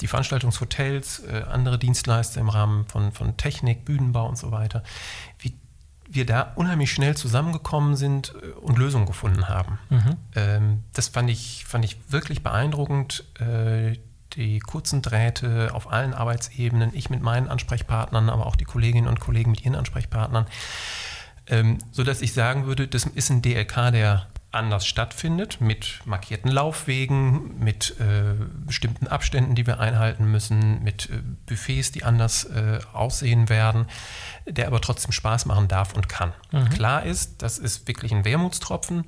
die 0.00 0.06
Veranstaltungshotels, 0.06 1.24
äh, 1.24 1.42
andere 1.50 1.78
Dienstleister 1.78 2.40
im 2.40 2.48
Rahmen 2.48 2.86
von, 2.86 3.12
von 3.12 3.36
Technik, 3.36 3.84
Bühnenbau 3.84 4.26
und 4.26 4.38
so 4.38 4.50
weiter, 4.50 4.82
wie 5.40 5.54
wir 6.08 6.24
da 6.24 6.52
unheimlich 6.54 6.90
schnell 6.90 7.16
zusammengekommen 7.16 7.96
sind 7.96 8.34
äh, 8.42 8.48
und 8.60 8.78
Lösungen 8.78 9.06
gefunden 9.06 9.48
haben. 9.48 9.78
Mhm. 9.90 10.16
Ähm, 10.34 10.82
das 10.94 11.08
fand 11.08 11.28
ich, 11.28 11.64
fand 11.66 11.84
ich 11.84 11.98
wirklich 12.08 12.42
beeindruckend. 12.42 13.24
Die 14.36 14.58
kurzen 14.58 15.02
Drähte 15.02 15.70
auf 15.72 15.90
allen 15.90 16.14
Arbeitsebenen, 16.14 16.94
ich 16.94 17.10
mit 17.10 17.22
meinen 17.22 17.48
Ansprechpartnern, 17.48 18.28
aber 18.28 18.46
auch 18.46 18.56
die 18.56 18.64
Kolleginnen 18.64 19.08
und 19.08 19.18
Kollegen 19.18 19.50
mit 19.50 19.64
ihren 19.64 19.74
Ansprechpartnern, 19.74 20.46
ähm, 21.46 21.78
sodass 21.90 22.20
ich 22.20 22.32
sagen 22.32 22.66
würde, 22.66 22.86
das 22.86 23.04
ist 23.06 23.30
ein 23.30 23.40
DLK, 23.40 23.92
der 23.92 24.26
anders 24.56 24.86
stattfindet, 24.86 25.60
mit 25.60 26.00
markierten 26.04 26.50
Laufwegen, 26.50 27.58
mit 27.58 27.94
äh, 28.00 28.34
bestimmten 28.64 29.06
Abständen, 29.06 29.54
die 29.54 29.66
wir 29.66 29.80
einhalten 29.80 30.30
müssen, 30.30 30.82
mit 30.82 31.10
äh, 31.10 31.20
Buffets, 31.46 31.92
die 31.92 32.04
anders 32.04 32.44
äh, 32.44 32.80
aussehen 32.92 33.48
werden, 33.48 33.86
der 34.46 34.66
aber 34.66 34.80
trotzdem 34.80 35.12
Spaß 35.12 35.46
machen 35.46 35.68
darf 35.68 35.94
und 35.94 36.08
kann. 36.08 36.32
Mhm. 36.52 36.70
Klar 36.70 37.04
ist, 37.04 37.42
das 37.42 37.58
ist 37.58 37.86
wirklich 37.86 38.12
ein 38.12 38.24
Wermutstropfen. 38.24 39.04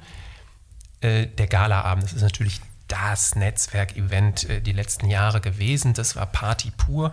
Äh, 1.01 1.27
der 1.27 1.47
Galaabend, 1.47 2.05
das 2.05 2.13
ist 2.13 2.23
natürlich 2.23 2.61
das 2.89 3.37
Netzwerkevent 3.37 4.49
äh, 4.49 4.61
die 4.61 4.73
letzten 4.73 5.09
Jahre 5.09 5.41
gewesen. 5.41 5.95
Das 5.95 6.17
war 6.17 6.27
Party 6.27 6.73
pur 6.77 7.13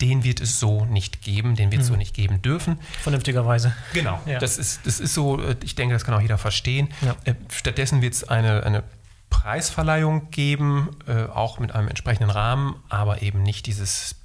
den 0.00 0.24
wird 0.24 0.40
es 0.40 0.58
so 0.58 0.84
nicht 0.84 1.22
geben, 1.22 1.54
den 1.54 1.70
wird 1.70 1.82
es 1.82 1.88
mhm. 1.88 1.92
so 1.92 1.96
nicht 1.96 2.12
geben 2.12 2.42
dürfen. 2.42 2.78
Vernünftigerweise. 3.02 3.72
Genau, 3.92 4.20
ja. 4.26 4.40
das, 4.40 4.58
ist, 4.58 4.84
das 4.84 4.98
ist 4.98 5.14
so, 5.14 5.40
äh, 5.40 5.54
ich 5.62 5.76
denke, 5.76 5.94
das 5.94 6.04
kann 6.04 6.12
auch 6.14 6.20
jeder 6.20 6.38
verstehen. 6.38 6.88
Ja. 7.02 7.14
Äh, 7.24 7.34
stattdessen 7.52 8.02
wird 8.02 8.14
es 8.14 8.24
eine, 8.24 8.64
eine 8.64 8.82
Preisverleihung 9.30 10.30
geben, 10.30 10.90
auch 11.32 11.58
mit 11.58 11.74
einem 11.74 11.88
entsprechenden 11.88 12.28
Rahmen, 12.28 12.76
aber 12.90 13.22
eben 13.22 13.42
nicht 13.42 13.64
dieses 13.64 14.16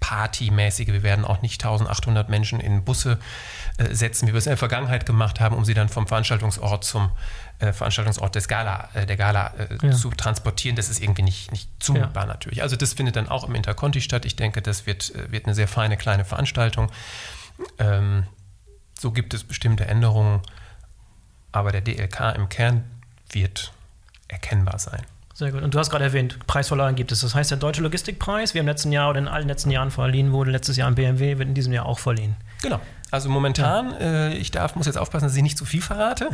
Partymäßige. 0.00 0.88
Wir 0.88 1.02
werden 1.02 1.24
auch 1.24 1.42
nicht 1.42 1.62
1800 1.62 2.28
Menschen 2.28 2.58
in 2.58 2.84
Busse 2.84 3.18
äh, 3.76 3.94
setzen, 3.94 4.26
wie 4.26 4.32
wir 4.32 4.38
es 4.38 4.46
in 4.46 4.50
der 4.50 4.56
Vergangenheit 4.56 5.06
gemacht 5.06 5.40
haben, 5.40 5.54
um 5.54 5.64
sie 5.64 5.74
dann 5.74 5.88
vom 5.88 6.06
Veranstaltungsort 6.06 6.84
zum 6.84 7.10
äh, 7.58 7.72
Veranstaltungsort 7.72 8.34
des 8.34 8.48
Gala, 8.48 8.88
äh, 8.94 9.06
der 9.06 9.16
Gala 9.16 9.52
ja. 9.82 9.90
zu 9.92 10.10
transportieren. 10.10 10.74
Das 10.74 10.88
ist 10.88 11.00
irgendwie 11.00 11.22
nicht, 11.22 11.52
nicht 11.52 11.70
zumutbar 11.78 12.24
ja. 12.24 12.32
natürlich. 12.32 12.62
Also 12.62 12.76
das 12.76 12.94
findet 12.94 13.16
dann 13.16 13.28
auch 13.28 13.46
im 13.46 13.54
Interconti 13.54 14.00
statt. 14.00 14.24
Ich 14.24 14.36
denke, 14.36 14.62
das 14.62 14.86
wird, 14.86 15.12
wird 15.30 15.46
eine 15.46 15.54
sehr 15.54 15.68
feine 15.68 15.96
kleine 15.96 16.24
Veranstaltung. 16.24 16.90
Ähm, 17.78 18.24
so 18.98 19.12
gibt 19.12 19.34
es 19.34 19.44
bestimmte 19.44 19.86
Änderungen, 19.86 20.40
aber 21.52 21.72
der 21.72 21.80
DLK 21.82 22.34
im 22.36 22.48
Kern 22.48 22.84
wird 23.30 23.72
erkennbar 24.28 24.78
sein. 24.78 25.02
Sehr 25.40 25.52
gut. 25.52 25.62
Und 25.62 25.74
du 25.74 25.78
hast 25.78 25.88
gerade 25.88 26.04
erwähnt, 26.04 26.38
Preisverleihung 26.46 26.96
gibt 26.96 27.12
es. 27.12 27.22
Das 27.22 27.34
heißt, 27.34 27.50
der 27.50 27.56
Deutsche 27.56 27.80
Logistikpreis, 27.80 28.52
wie 28.52 28.58
im 28.58 28.66
letzten 28.66 28.92
Jahr 28.92 29.08
oder 29.08 29.20
in 29.20 29.26
allen 29.26 29.48
letzten 29.48 29.70
Jahren 29.70 29.90
verliehen 29.90 30.32
wurde, 30.32 30.50
letztes 30.50 30.76
Jahr 30.76 30.86
im 30.86 30.96
BMW, 30.96 31.38
wird 31.38 31.48
in 31.48 31.54
diesem 31.54 31.72
Jahr 31.72 31.86
auch 31.86 31.98
verliehen. 31.98 32.36
Genau. 32.60 32.78
Also 33.10 33.30
momentan, 33.30 33.92
ja. 33.92 33.98
äh, 33.98 34.34
ich 34.34 34.50
darf, 34.50 34.76
muss 34.76 34.84
jetzt 34.84 34.98
aufpassen, 34.98 35.24
dass 35.24 35.34
ich 35.34 35.42
nicht 35.42 35.56
zu 35.56 35.64
viel 35.64 35.80
verrate. 35.80 36.28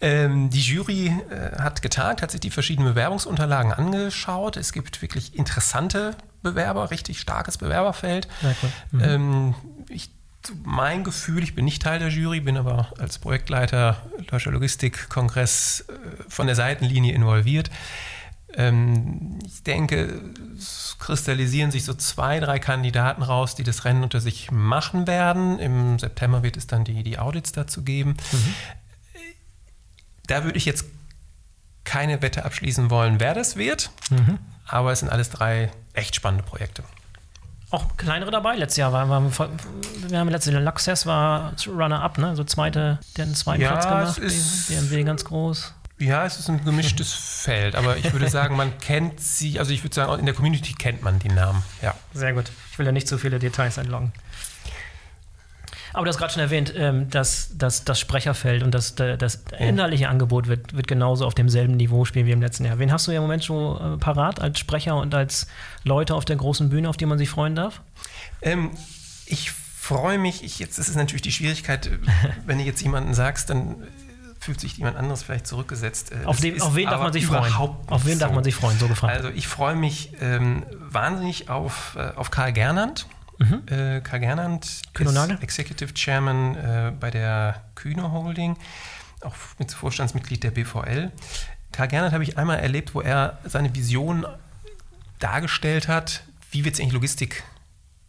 Ähm, 0.00 0.48
die 0.50 0.60
Jury 0.60 1.08
äh, 1.28 1.60
hat 1.60 1.82
getagt, 1.82 2.22
hat 2.22 2.30
sich 2.30 2.38
die 2.38 2.50
verschiedenen 2.50 2.90
Bewerbungsunterlagen 2.90 3.72
angeschaut. 3.72 4.56
Es 4.56 4.72
gibt 4.72 5.02
wirklich 5.02 5.36
interessante 5.36 6.14
Bewerber, 6.44 6.92
richtig 6.92 7.18
starkes 7.18 7.58
Bewerberfeld. 7.58 8.28
Cool. 8.42 8.70
Mhm. 8.92 9.00
Ähm, 9.02 9.54
ich, 9.88 10.10
mein 10.62 11.02
Gefühl, 11.02 11.42
ich 11.42 11.56
bin 11.56 11.64
nicht 11.64 11.82
Teil 11.82 11.98
der 11.98 12.10
Jury, 12.10 12.38
bin 12.38 12.56
aber 12.56 12.92
als 12.96 13.18
Projektleiter 13.18 13.96
Deutscher 14.30 14.52
Logistikkongress 14.52 15.86
äh, 15.88 15.92
von 16.28 16.46
der 16.46 16.54
Seitenlinie 16.54 17.12
involviert. 17.12 17.70
Ähm, 18.56 19.38
ich 19.44 19.62
denke, 19.62 20.20
es 20.56 20.96
kristallisieren 20.98 21.70
sich 21.70 21.84
so 21.84 21.92
zwei, 21.92 22.40
drei 22.40 22.58
Kandidaten 22.58 23.22
raus, 23.22 23.54
die 23.54 23.64
das 23.64 23.84
Rennen 23.84 24.02
unter 24.02 24.20
sich 24.20 24.50
machen 24.50 25.06
werden. 25.06 25.58
Im 25.58 25.98
September 25.98 26.42
wird 26.42 26.56
es 26.56 26.66
dann 26.66 26.84
die, 26.84 27.02
die 27.02 27.18
Audits 27.18 27.52
dazu 27.52 27.82
geben. 27.82 28.16
Mhm. 28.32 28.54
Da 30.26 30.44
würde 30.44 30.56
ich 30.56 30.64
jetzt 30.64 30.86
keine 31.84 32.20
Wette 32.22 32.44
abschließen 32.44 32.90
wollen, 32.90 33.20
wer 33.20 33.34
das 33.34 33.56
wird. 33.56 33.90
Mhm. 34.10 34.38
Aber 34.66 34.90
es 34.90 35.00
sind 35.00 35.10
alles 35.10 35.30
drei 35.30 35.70
echt 35.92 36.16
spannende 36.16 36.44
Projekte. 36.44 36.82
Auch 37.70 37.96
kleinere 37.96 38.30
dabei. 38.30 38.56
Letztes 38.56 38.78
Jahr 38.78 38.92
war, 38.92 39.08
war 39.08 39.50
wir 40.08 40.18
haben 40.18 40.28
letztes 40.28 40.52
Jahr 40.52 40.62
Luxess 40.62 41.04
war 41.04 41.52
Runner-up, 41.66 42.18
ne? 42.18 42.36
So 42.36 42.44
zweite, 42.44 43.00
der 43.16 43.26
einen 43.26 43.34
zweiten 43.34 43.62
ja, 43.62 43.72
Platz 43.72 44.16
gemacht. 44.16 44.68
BMW 44.68 45.04
ganz 45.04 45.24
groß. 45.24 45.74
Ja, 45.98 46.26
es 46.26 46.38
ist 46.38 46.50
ein 46.50 46.62
gemischtes 46.62 47.12
Feld, 47.12 47.74
aber 47.74 47.96
ich 47.96 48.12
würde 48.12 48.28
sagen, 48.28 48.54
man 48.56 48.78
kennt 48.78 49.18
sie, 49.18 49.58
also 49.58 49.72
ich 49.72 49.82
würde 49.82 49.94
sagen, 49.94 50.18
in 50.18 50.26
der 50.26 50.34
Community 50.34 50.74
kennt 50.74 51.02
man 51.02 51.18
die 51.18 51.28
Namen. 51.28 51.62
Ja. 51.80 51.94
Sehr 52.12 52.34
gut. 52.34 52.52
Ich 52.70 52.78
will 52.78 52.84
ja 52.84 52.92
nicht 52.92 53.08
zu 53.08 53.16
viele 53.16 53.38
Details 53.38 53.78
einloggen. 53.78 54.12
Aber 55.94 56.04
du 56.04 56.10
hast 56.10 56.18
gerade 56.18 56.30
schon 56.34 56.42
erwähnt, 56.42 56.74
ähm, 56.76 57.08
dass, 57.08 57.56
dass 57.56 57.84
das 57.84 57.98
Sprecherfeld 57.98 58.62
und 58.62 58.72
das, 58.74 58.96
das 58.96 59.44
inhaltliche 59.58 60.10
Angebot 60.10 60.46
wird, 60.46 60.76
wird 60.76 60.86
genauso 60.86 61.24
auf 61.24 61.32
demselben 61.32 61.76
Niveau 61.76 62.04
spielen 62.04 62.26
wie 62.26 62.32
im 62.32 62.42
letzten 62.42 62.66
Jahr. 62.66 62.78
Wen 62.78 62.92
hast 62.92 63.06
du 63.06 63.12
ja 63.12 63.16
im 63.16 63.22
Moment 63.22 63.46
schon 63.46 63.94
äh, 63.94 63.96
parat 63.96 64.42
als 64.42 64.58
Sprecher 64.58 64.96
und 64.96 65.14
als 65.14 65.46
Leute 65.84 66.14
auf 66.14 66.26
der 66.26 66.36
großen 66.36 66.68
Bühne, 66.68 66.90
auf 66.90 66.98
die 66.98 67.06
man 67.06 67.16
sich 67.16 67.30
freuen 67.30 67.54
darf? 67.54 67.80
Ähm, 68.42 68.72
ich 69.24 69.50
freue 69.50 70.18
mich, 70.18 70.44
ich, 70.44 70.58
jetzt 70.58 70.78
ist 70.78 70.88
es 70.88 70.96
natürlich 70.96 71.22
die 71.22 71.32
Schwierigkeit, 71.32 71.90
wenn 72.46 72.58
du 72.58 72.64
jetzt 72.64 72.82
jemanden 72.82 73.14
sagst, 73.14 73.48
dann 73.48 73.76
fühlt 74.46 74.60
sich 74.60 74.76
jemand 74.76 74.96
anderes 74.96 75.24
vielleicht 75.24 75.48
zurückgesetzt. 75.48 76.12
Äh, 76.12 76.24
auf, 76.24 76.40
dem, 76.40 76.62
auf 76.62 76.76
wen 76.76 76.88
darf 76.88 77.00
man 77.00 77.12
sich 77.12 77.26
freuen? 77.26 77.52
Auf 77.52 78.06
wen 78.06 78.14
so. 78.14 78.20
darf 78.20 78.32
man 78.32 78.44
sich 78.44 78.54
freuen, 78.54 78.78
so 78.78 78.86
gefragt. 78.86 79.16
Also 79.16 79.28
ich 79.30 79.48
freue 79.48 79.74
mich 79.74 80.12
ähm, 80.20 80.64
wahnsinnig 80.78 81.50
auf, 81.50 81.96
äh, 81.98 82.12
auf 82.14 82.30
Karl 82.30 82.52
Gernand. 82.52 83.06
Mhm. 83.38 83.62
Äh, 83.66 84.00
Karl 84.02 84.20
Gernand 84.20 84.64
ist 84.64 85.42
Executive 85.42 85.92
Chairman 85.94 86.54
äh, 86.54 86.92
bei 86.98 87.10
der 87.10 87.60
Kühne 87.74 88.12
Holding, 88.12 88.56
auch 89.22 89.34
mit 89.58 89.72
Vorstandsmitglied 89.72 90.44
der 90.44 90.52
BVL. 90.52 91.10
Karl 91.72 91.88
Gernand 91.88 92.12
habe 92.14 92.22
ich 92.22 92.38
einmal 92.38 92.60
erlebt, 92.60 92.94
wo 92.94 93.00
er 93.00 93.38
seine 93.44 93.74
Vision 93.74 94.26
dargestellt 95.18 95.88
hat, 95.88 96.22
wie 96.52 96.64
wird 96.64 96.76
es 96.76 96.80
eigentlich 96.80 96.92
Logistik 96.92 97.42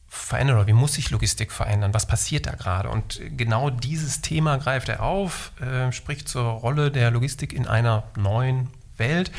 verändern 0.07 0.57
oder 0.57 0.67
wie 0.67 0.73
muss 0.73 0.93
sich 0.93 1.09
Logistik 1.09 1.51
verändern? 1.51 1.93
Was 1.93 2.07
passiert 2.07 2.45
da 2.45 2.51
gerade? 2.51 2.89
Und 2.89 3.21
genau 3.35 3.69
dieses 3.69 4.21
Thema 4.21 4.57
greift 4.57 4.89
er 4.89 5.03
auf, 5.03 5.51
äh, 5.61 5.91
spricht 5.91 6.29
zur 6.29 6.43
Rolle 6.43 6.91
der 6.91 7.11
Logistik 7.11 7.53
in 7.53 7.67
einer 7.67 8.03
neuen 8.15 8.69
Welt. 8.97 9.31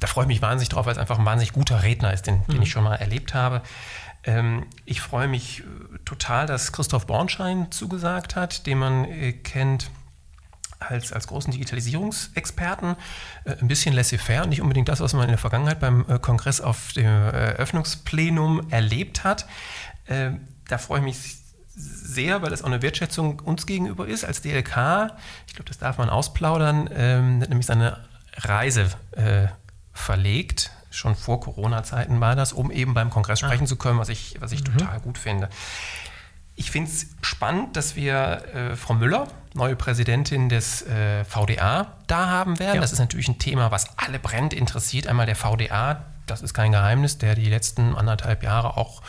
Da 0.00 0.06
freue 0.06 0.24
ich 0.24 0.28
mich 0.28 0.42
wahnsinnig 0.42 0.68
drauf, 0.70 0.86
weil 0.86 0.92
es 0.92 0.98
einfach 0.98 1.18
ein 1.18 1.24
wahnsinnig 1.24 1.52
guter 1.52 1.82
Redner 1.82 2.12
ist, 2.12 2.26
den, 2.26 2.42
mhm. 2.46 2.52
den 2.52 2.62
ich 2.62 2.70
schon 2.70 2.84
mal 2.84 2.96
erlebt 2.96 3.34
habe. 3.34 3.62
Ähm, 4.24 4.66
ich 4.84 5.00
freue 5.00 5.28
mich 5.28 5.60
äh, 5.60 5.64
total, 6.04 6.46
dass 6.46 6.72
Christoph 6.72 7.06
Bornschein 7.06 7.70
zugesagt 7.70 8.36
hat, 8.36 8.66
den 8.66 8.78
man 8.78 9.04
äh, 9.04 9.32
kennt 9.32 9.90
als, 10.78 11.12
als 11.12 11.26
großen 11.26 11.52
Digitalisierungsexperten. 11.52 12.96
Äh, 13.44 13.56
ein 13.60 13.68
bisschen 13.68 13.94
laissez-faire, 13.94 14.46
nicht 14.46 14.62
unbedingt 14.62 14.88
das, 14.88 15.00
was 15.00 15.12
man 15.12 15.24
in 15.24 15.30
der 15.30 15.38
Vergangenheit 15.38 15.80
beim 15.80 16.04
äh, 16.08 16.18
Kongress 16.18 16.60
auf 16.60 16.92
dem 16.94 17.04
Eröffnungsplenum 17.04 18.70
erlebt 18.70 19.24
hat. 19.24 19.46
Äh, 20.06 20.32
da 20.68 20.78
freue 20.78 20.98
ich 20.98 21.04
mich 21.04 21.36
sehr, 21.76 22.42
weil 22.42 22.50
das 22.50 22.62
auch 22.62 22.66
eine 22.66 22.82
Wertschätzung 22.82 23.40
uns 23.40 23.66
gegenüber 23.66 24.06
ist 24.06 24.24
als 24.24 24.42
DLK. 24.42 25.12
Ich 25.46 25.54
glaube, 25.54 25.68
das 25.68 25.78
darf 25.78 25.98
man 25.98 26.08
ausplaudern. 26.08 26.88
Ähm, 26.92 27.38
nämlich 27.40 27.66
seine 27.66 27.98
Reise 28.36 28.90
äh, 29.12 29.48
verlegt. 29.92 30.70
Schon 30.90 31.16
vor 31.16 31.40
Corona-Zeiten 31.40 32.20
war 32.20 32.36
das, 32.36 32.52
um 32.52 32.70
eben 32.70 32.94
beim 32.94 33.10
Kongress 33.10 33.42
ah. 33.42 33.46
sprechen 33.46 33.66
zu 33.66 33.76
können, 33.76 33.98
was 33.98 34.08
ich, 34.08 34.36
was 34.40 34.52
ich 34.52 34.60
mhm. 34.60 34.78
total 34.78 35.00
gut 35.00 35.18
finde. 35.18 35.48
Ich 36.56 36.70
finde 36.70 36.88
es 36.88 37.08
spannend, 37.22 37.76
dass 37.76 37.96
wir 37.96 38.44
äh, 38.54 38.76
Frau 38.76 38.94
Müller, 38.94 39.26
neue 39.54 39.74
Präsidentin 39.74 40.48
des 40.48 40.82
äh, 40.82 41.24
VDA, 41.24 41.94
da 42.06 42.28
haben 42.28 42.60
werden. 42.60 42.76
Ja. 42.76 42.80
Das 42.80 42.92
ist 42.92 43.00
natürlich 43.00 43.26
ein 43.26 43.40
Thema, 43.40 43.72
was 43.72 43.98
alle 43.98 44.20
brennend 44.20 44.54
interessiert. 44.54 45.08
Einmal 45.08 45.26
der 45.26 45.34
VDA, 45.34 46.04
das 46.26 46.42
ist 46.42 46.54
kein 46.54 46.70
Geheimnis, 46.70 47.18
der 47.18 47.34
die 47.34 47.46
letzten 47.46 47.96
anderthalb 47.96 48.44
Jahre 48.44 48.76
auch 48.76 49.02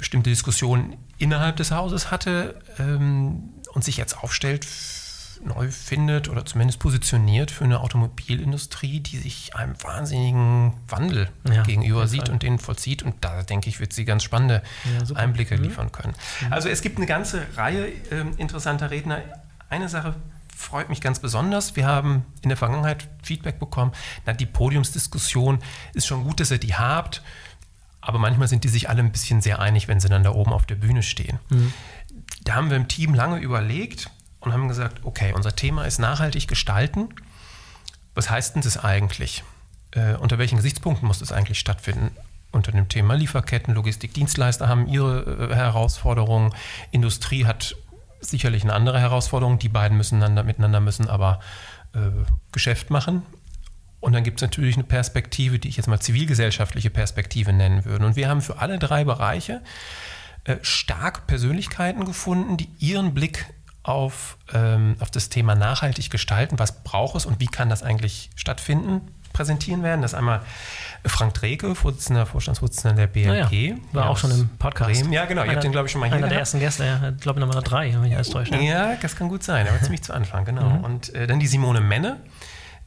bestimmte 0.00 0.30
Diskussionen 0.30 0.96
innerhalb 1.18 1.56
des 1.56 1.70
Hauses 1.70 2.10
hatte 2.10 2.58
ähm, 2.78 3.50
und 3.72 3.84
sich 3.84 3.96
jetzt 3.96 4.18
aufstellt, 4.18 4.66
neu 5.44 5.70
findet 5.70 6.28
oder 6.28 6.44
zumindest 6.44 6.80
positioniert 6.80 7.50
für 7.50 7.64
eine 7.64 7.80
Automobilindustrie, 7.80 9.00
die 9.00 9.16
sich 9.18 9.54
einem 9.54 9.74
wahnsinnigen 9.82 10.74
Wandel 10.88 11.30
ja, 11.50 11.62
gegenüber 11.62 12.06
sieht 12.06 12.28
und 12.28 12.42
den 12.42 12.58
vollzieht. 12.58 13.02
Und 13.02 13.16
da 13.22 13.42
denke 13.42 13.68
ich, 13.68 13.80
wird 13.80 13.92
sie 13.92 14.04
ganz 14.04 14.22
spannende 14.22 14.62
ja, 15.08 15.16
Einblicke 15.16 15.56
mhm. 15.56 15.64
liefern 15.64 15.92
können. 15.92 16.14
Mhm. 16.46 16.52
Also 16.52 16.68
es 16.68 16.82
gibt 16.82 16.98
eine 16.98 17.06
ganze 17.06 17.46
Reihe 17.56 17.86
äh, 17.86 18.24
interessanter 18.36 18.90
Redner. 18.90 19.22
Eine 19.68 19.88
Sache 19.88 20.14
freut 20.54 20.90
mich 20.90 21.00
ganz 21.00 21.18
besonders. 21.18 21.74
Wir 21.74 21.86
haben 21.86 22.26
in 22.42 22.50
der 22.50 22.58
Vergangenheit 22.58 23.08
Feedback 23.22 23.58
bekommen. 23.58 23.92
Na, 24.26 24.34
die 24.34 24.46
Podiumsdiskussion 24.46 25.60
ist 25.94 26.06
schon 26.06 26.24
gut, 26.24 26.40
dass 26.40 26.50
ihr 26.50 26.58
die 26.58 26.74
habt. 26.74 27.22
Aber 28.00 28.18
manchmal 28.18 28.48
sind 28.48 28.64
die 28.64 28.68
sich 28.68 28.88
alle 28.88 29.00
ein 29.00 29.12
bisschen 29.12 29.40
sehr 29.40 29.58
einig, 29.58 29.88
wenn 29.88 30.00
sie 30.00 30.08
dann 30.08 30.24
da 30.24 30.30
oben 30.30 30.52
auf 30.52 30.66
der 30.66 30.76
Bühne 30.76 31.02
stehen. 31.02 31.38
Mhm. 31.50 31.72
Da 32.44 32.54
haben 32.54 32.70
wir 32.70 32.76
im 32.76 32.88
Team 32.88 33.14
lange 33.14 33.38
überlegt 33.38 34.10
und 34.40 34.52
haben 34.52 34.68
gesagt, 34.68 35.00
okay, 35.04 35.32
unser 35.34 35.54
Thema 35.54 35.84
ist 35.84 35.98
nachhaltig 35.98 36.48
gestalten. 36.48 37.10
Was 38.14 38.30
heißt 38.30 38.54
denn 38.54 38.62
das 38.62 38.82
eigentlich? 38.82 39.44
Äh, 39.92 40.14
unter 40.14 40.38
welchen 40.38 40.56
Gesichtspunkten 40.56 41.06
muss 41.06 41.18
das 41.18 41.32
eigentlich 41.32 41.58
stattfinden? 41.58 42.10
Unter 42.52 42.72
dem 42.72 42.88
Thema 42.88 43.14
Lieferketten, 43.14 43.74
Logistik, 43.74 44.14
Dienstleister 44.14 44.68
haben 44.68 44.88
ihre 44.88 45.50
äh, 45.50 45.54
Herausforderungen. 45.54 46.52
Industrie 46.90 47.44
hat 47.44 47.76
sicherlich 48.20 48.62
eine 48.62 48.72
andere 48.72 48.98
Herausforderung. 48.98 49.58
Die 49.58 49.68
beiden 49.68 49.96
müssen 49.96 50.18
miteinander 50.18 50.80
müssen 50.80 51.08
aber 51.08 51.40
äh, 51.94 51.98
Geschäft 52.52 52.90
machen. 52.90 53.22
Und 54.00 54.14
dann 54.14 54.24
gibt 54.24 54.40
es 54.40 54.42
natürlich 54.42 54.76
eine 54.76 54.84
Perspektive, 54.84 55.58
die 55.58 55.68
ich 55.68 55.76
jetzt 55.76 55.86
mal 55.86 56.00
zivilgesellschaftliche 56.00 56.90
Perspektive 56.90 57.52
nennen 57.52 57.84
würde. 57.84 58.06
Und 58.06 58.16
wir 58.16 58.28
haben 58.28 58.40
für 58.40 58.58
alle 58.58 58.78
drei 58.78 59.04
Bereiche 59.04 59.60
äh, 60.44 60.56
stark 60.62 61.26
Persönlichkeiten 61.26 62.04
gefunden, 62.04 62.56
die 62.56 62.68
ihren 62.78 63.12
Blick 63.12 63.46
auf, 63.82 64.38
ähm, 64.52 64.96
auf 65.00 65.10
das 65.10 65.28
Thema 65.28 65.54
nachhaltig 65.54 66.10
gestalten, 66.10 66.58
was 66.58 66.82
braucht 66.82 67.16
es 67.16 67.26
und 67.26 67.40
wie 67.40 67.46
kann 67.46 67.68
das 67.68 67.82
eigentlich 67.82 68.30
stattfinden, 68.36 69.02
präsentieren 69.32 69.82
werden. 69.82 70.02
Das 70.02 70.12
ist 70.12 70.18
einmal 70.18 70.40
Frank 71.04 71.34
Dreke, 71.34 71.74
Vorsitzender, 71.74 72.26
Vorstandsvorsitzender 72.26 72.96
der 72.96 73.06
BLG. 73.06 73.52
Ja, 73.52 73.76
war 73.92 74.10
auch 74.10 74.16
schon 74.16 74.30
im 74.30 74.48
Podcast. 74.58 74.90
Bremen. 74.90 75.12
Ja, 75.12 75.24
genau. 75.24 75.44
Ihr 75.44 75.52
habt 75.52 75.62
den, 75.62 75.72
glaube 75.72 75.86
ich, 75.86 75.92
schon 75.92 76.00
mal 76.00 76.06
hier 76.06 76.16
Einer 76.16 76.22
gehabt. 76.22 76.32
der 76.32 76.40
ersten 76.40 76.60
Gäste, 76.60 76.84
ja, 76.84 77.10
glaube 77.20 77.40
ich, 77.40 77.46
Nummer 77.46 77.62
drei, 77.62 77.92
wenn 77.92 78.04
ich 78.04 78.14
alles 78.14 78.30
täusche. 78.30 78.56
Ja, 78.56 78.96
das 79.00 79.16
kann 79.16 79.28
gut 79.28 79.42
sein, 79.42 79.68
aber 79.68 79.80
ziemlich 79.80 80.02
zu 80.02 80.12
Anfang, 80.12 80.44
genau. 80.44 80.68
Mhm. 80.68 80.84
Und 80.84 81.14
äh, 81.14 81.26
dann 81.26 81.40
die 81.40 81.46
Simone 81.46 81.80
Menne, 81.80 82.18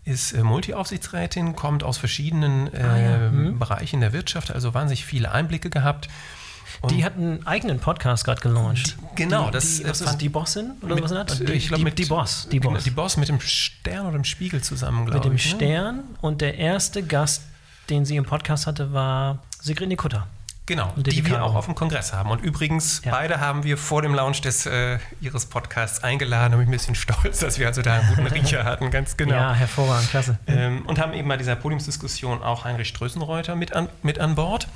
ist 0.05 0.33
äh, 0.33 0.43
Multiaufsichtsrätin, 0.43 1.55
kommt 1.55 1.83
aus 1.83 1.97
verschiedenen 1.97 2.73
äh, 2.73 2.81
ah, 2.81 2.97
ja. 2.97 3.17
mhm. 3.31 3.59
Bereichen 3.59 4.01
der 4.01 4.13
Wirtschaft, 4.13 4.51
also 4.51 4.73
wahnsinnig 4.73 5.05
viele 5.05 5.31
Einblicke 5.31 5.69
gehabt. 5.69 6.09
Und 6.81 6.91
die 6.91 7.05
hat 7.05 7.15
einen 7.15 7.45
eigenen 7.47 7.79
Podcast 7.79 8.25
gerade 8.25 8.41
gelauncht. 8.41 8.97
Die, 8.99 9.23
genau, 9.23 9.45
die, 9.45 9.51
das 9.51 9.77
die, 9.77 9.85
was 9.85 10.01
ist 10.01 10.17
die 10.17 10.29
Bossin 10.29 10.71
oder 10.81 10.95
mit, 10.95 11.03
was 11.03 11.13
hat? 11.13 11.39
Die, 11.39 11.53
ich 11.53 11.67
glaube 11.67 11.83
mit 11.83 11.97
die 11.97 12.05
Boss, 12.05 12.47
die 12.51 12.59
Boss. 12.59 12.83
Die 12.83 12.89
Boss 12.89 13.15
mit 13.17 13.29
dem 13.29 13.39
Stern 13.39 14.05
oder 14.05 14.17
dem 14.17 14.25
Spiegel 14.25 14.61
zusammen, 14.61 15.05
glaube 15.05 15.33
ich. 15.33 15.51
Mit 15.51 15.61
dem 15.61 15.67
ne? 15.67 15.73
Stern 15.73 15.99
und 16.19 16.41
der 16.41 16.57
erste 16.57 17.03
Gast, 17.03 17.43
den 17.89 18.05
sie 18.05 18.17
im 18.17 18.25
Podcast 18.25 18.67
hatte, 18.67 18.91
war 18.91 19.39
Sigrid 19.61 19.87
Nikutta. 19.87 20.27
Genau, 20.65 20.93
die 20.95 21.25
wir 21.25 21.43
auch 21.43 21.55
auf 21.55 21.65
dem 21.65 21.75
Kongress 21.75 22.13
haben. 22.13 22.31
Und 22.31 22.41
übrigens, 22.41 23.01
ja. 23.03 23.11
beide 23.11 23.41
haben 23.41 23.63
wir 23.63 23.77
vor 23.77 24.01
dem 24.01 24.13
Launch 24.13 24.39
des, 24.39 24.65
äh, 24.65 24.97
ihres 25.19 25.45
Podcasts 25.45 26.01
eingeladen. 26.01 26.51
Da 26.51 26.57
bin 26.57 26.63
ich 26.63 26.69
ein 26.69 26.71
bisschen 26.71 26.95
stolz, 27.13 27.39
dass 27.39 27.59
wir 27.59 27.67
also 27.67 27.81
da 27.81 27.95
einen 27.95 28.07
guten 28.07 28.27
Riecher 28.27 28.63
hatten, 28.63 28.89
ganz 28.89 29.17
genau. 29.17 29.35
Ja, 29.35 29.53
hervorragend, 29.53 30.09
klasse. 30.09 30.39
Ähm, 30.47 30.85
und 30.85 30.99
haben 30.99 31.13
eben 31.13 31.27
bei 31.27 31.35
dieser 31.35 31.57
Podiumsdiskussion 31.57 32.41
auch 32.41 32.63
Heinrich 32.63 32.87
Strößenreuter 32.87 33.55
mit 33.55 33.73
an, 33.73 33.89
mit 34.03 34.19
an 34.19 34.35
Bord. 34.35 34.67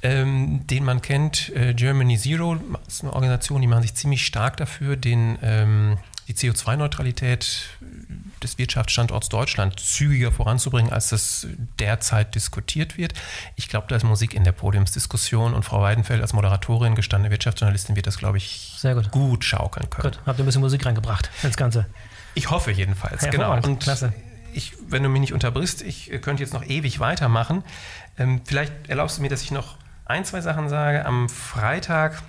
Ähm, 0.00 0.64
den 0.66 0.84
man 0.84 1.02
kennt, 1.02 1.50
äh, 1.56 1.74
Germany 1.74 2.16
Zero, 2.16 2.56
ist 2.86 3.02
eine 3.02 3.12
Organisation, 3.12 3.60
die 3.60 3.66
machen 3.66 3.82
sich 3.82 3.94
ziemlich 3.94 4.24
stark 4.24 4.56
dafür, 4.56 4.96
den, 4.96 5.38
ähm, 5.42 5.98
die 6.28 6.34
CO2-Neutralität 6.34 7.68
des 8.42 8.58
Wirtschaftsstandorts 8.58 9.28
Deutschland 9.28 9.78
zügiger 9.80 10.32
voranzubringen, 10.32 10.92
als 10.92 11.08
das 11.08 11.46
derzeit 11.78 12.34
diskutiert 12.34 12.96
wird. 12.96 13.14
Ich 13.56 13.68
glaube, 13.68 13.86
da 13.88 13.96
ist 13.96 14.04
Musik 14.04 14.34
in 14.34 14.44
der 14.44 14.52
Podiumsdiskussion 14.52 15.54
und 15.54 15.64
Frau 15.64 15.80
Weidenfeld 15.80 16.20
als 16.22 16.32
Moderatorin, 16.32 16.94
gestandene 16.94 17.30
Wirtschaftsjournalistin, 17.30 17.96
wird 17.96 18.06
das, 18.06 18.18
glaube 18.18 18.38
ich, 18.38 18.74
Sehr 18.78 18.94
gut. 18.94 19.10
gut 19.10 19.44
schaukeln 19.44 19.90
können. 19.90 20.10
Gut, 20.10 20.20
habt 20.26 20.38
ihr 20.38 20.44
ein 20.44 20.46
bisschen 20.46 20.60
Musik 20.60 20.84
reingebracht 20.86 21.30
ins 21.42 21.56
Ganze? 21.56 21.86
Ich 22.34 22.50
hoffe 22.50 22.70
jedenfalls, 22.70 23.22
ja, 23.22 23.30
genau. 23.30 23.54
Und 23.54 23.80
Klasse. 23.80 24.12
Ich, 24.52 24.74
wenn 24.88 25.02
du 25.02 25.08
mich 25.08 25.20
nicht 25.20 25.32
unterbrichst, 25.32 25.82
ich 25.82 26.10
könnte 26.22 26.42
jetzt 26.42 26.52
noch 26.52 26.64
ewig 26.64 27.00
weitermachen. 27.00 27.64
Ähm, 28.18 28.40
vielleicht 28.44 28.72
erlaubst 28.88 29.18
du 29.18 29.22
mir, 29.22 29.28
dass 29.28 29.42
ich 29.42 29.50
noch 29.50 29.76
ein, 30.04 30.24
zwei 30.24 30.40
Sachen 30.40 30.68
sage. 30.68 31.04
Am 31.04 31.28
Freitag 31.28 32.22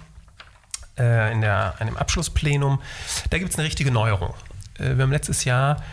äh, 0.98 1.32
in 1.32 1.42
der, 1.42 1.76
einem 1.80 1.98
Abschlussplenum, 1.98 2.82
da 3.30 3.38
gibt 3.38 3.52
es 3.52 3.58
eine 3.58 3.66
richtige 3.66 3.92
Neuerung. 3.92 4.34
Äh, 4.80 4.98
wir 4.98 5.04
haben 5.04 5.12
letztes 5.12 5.44
Jahr 5.46 5.84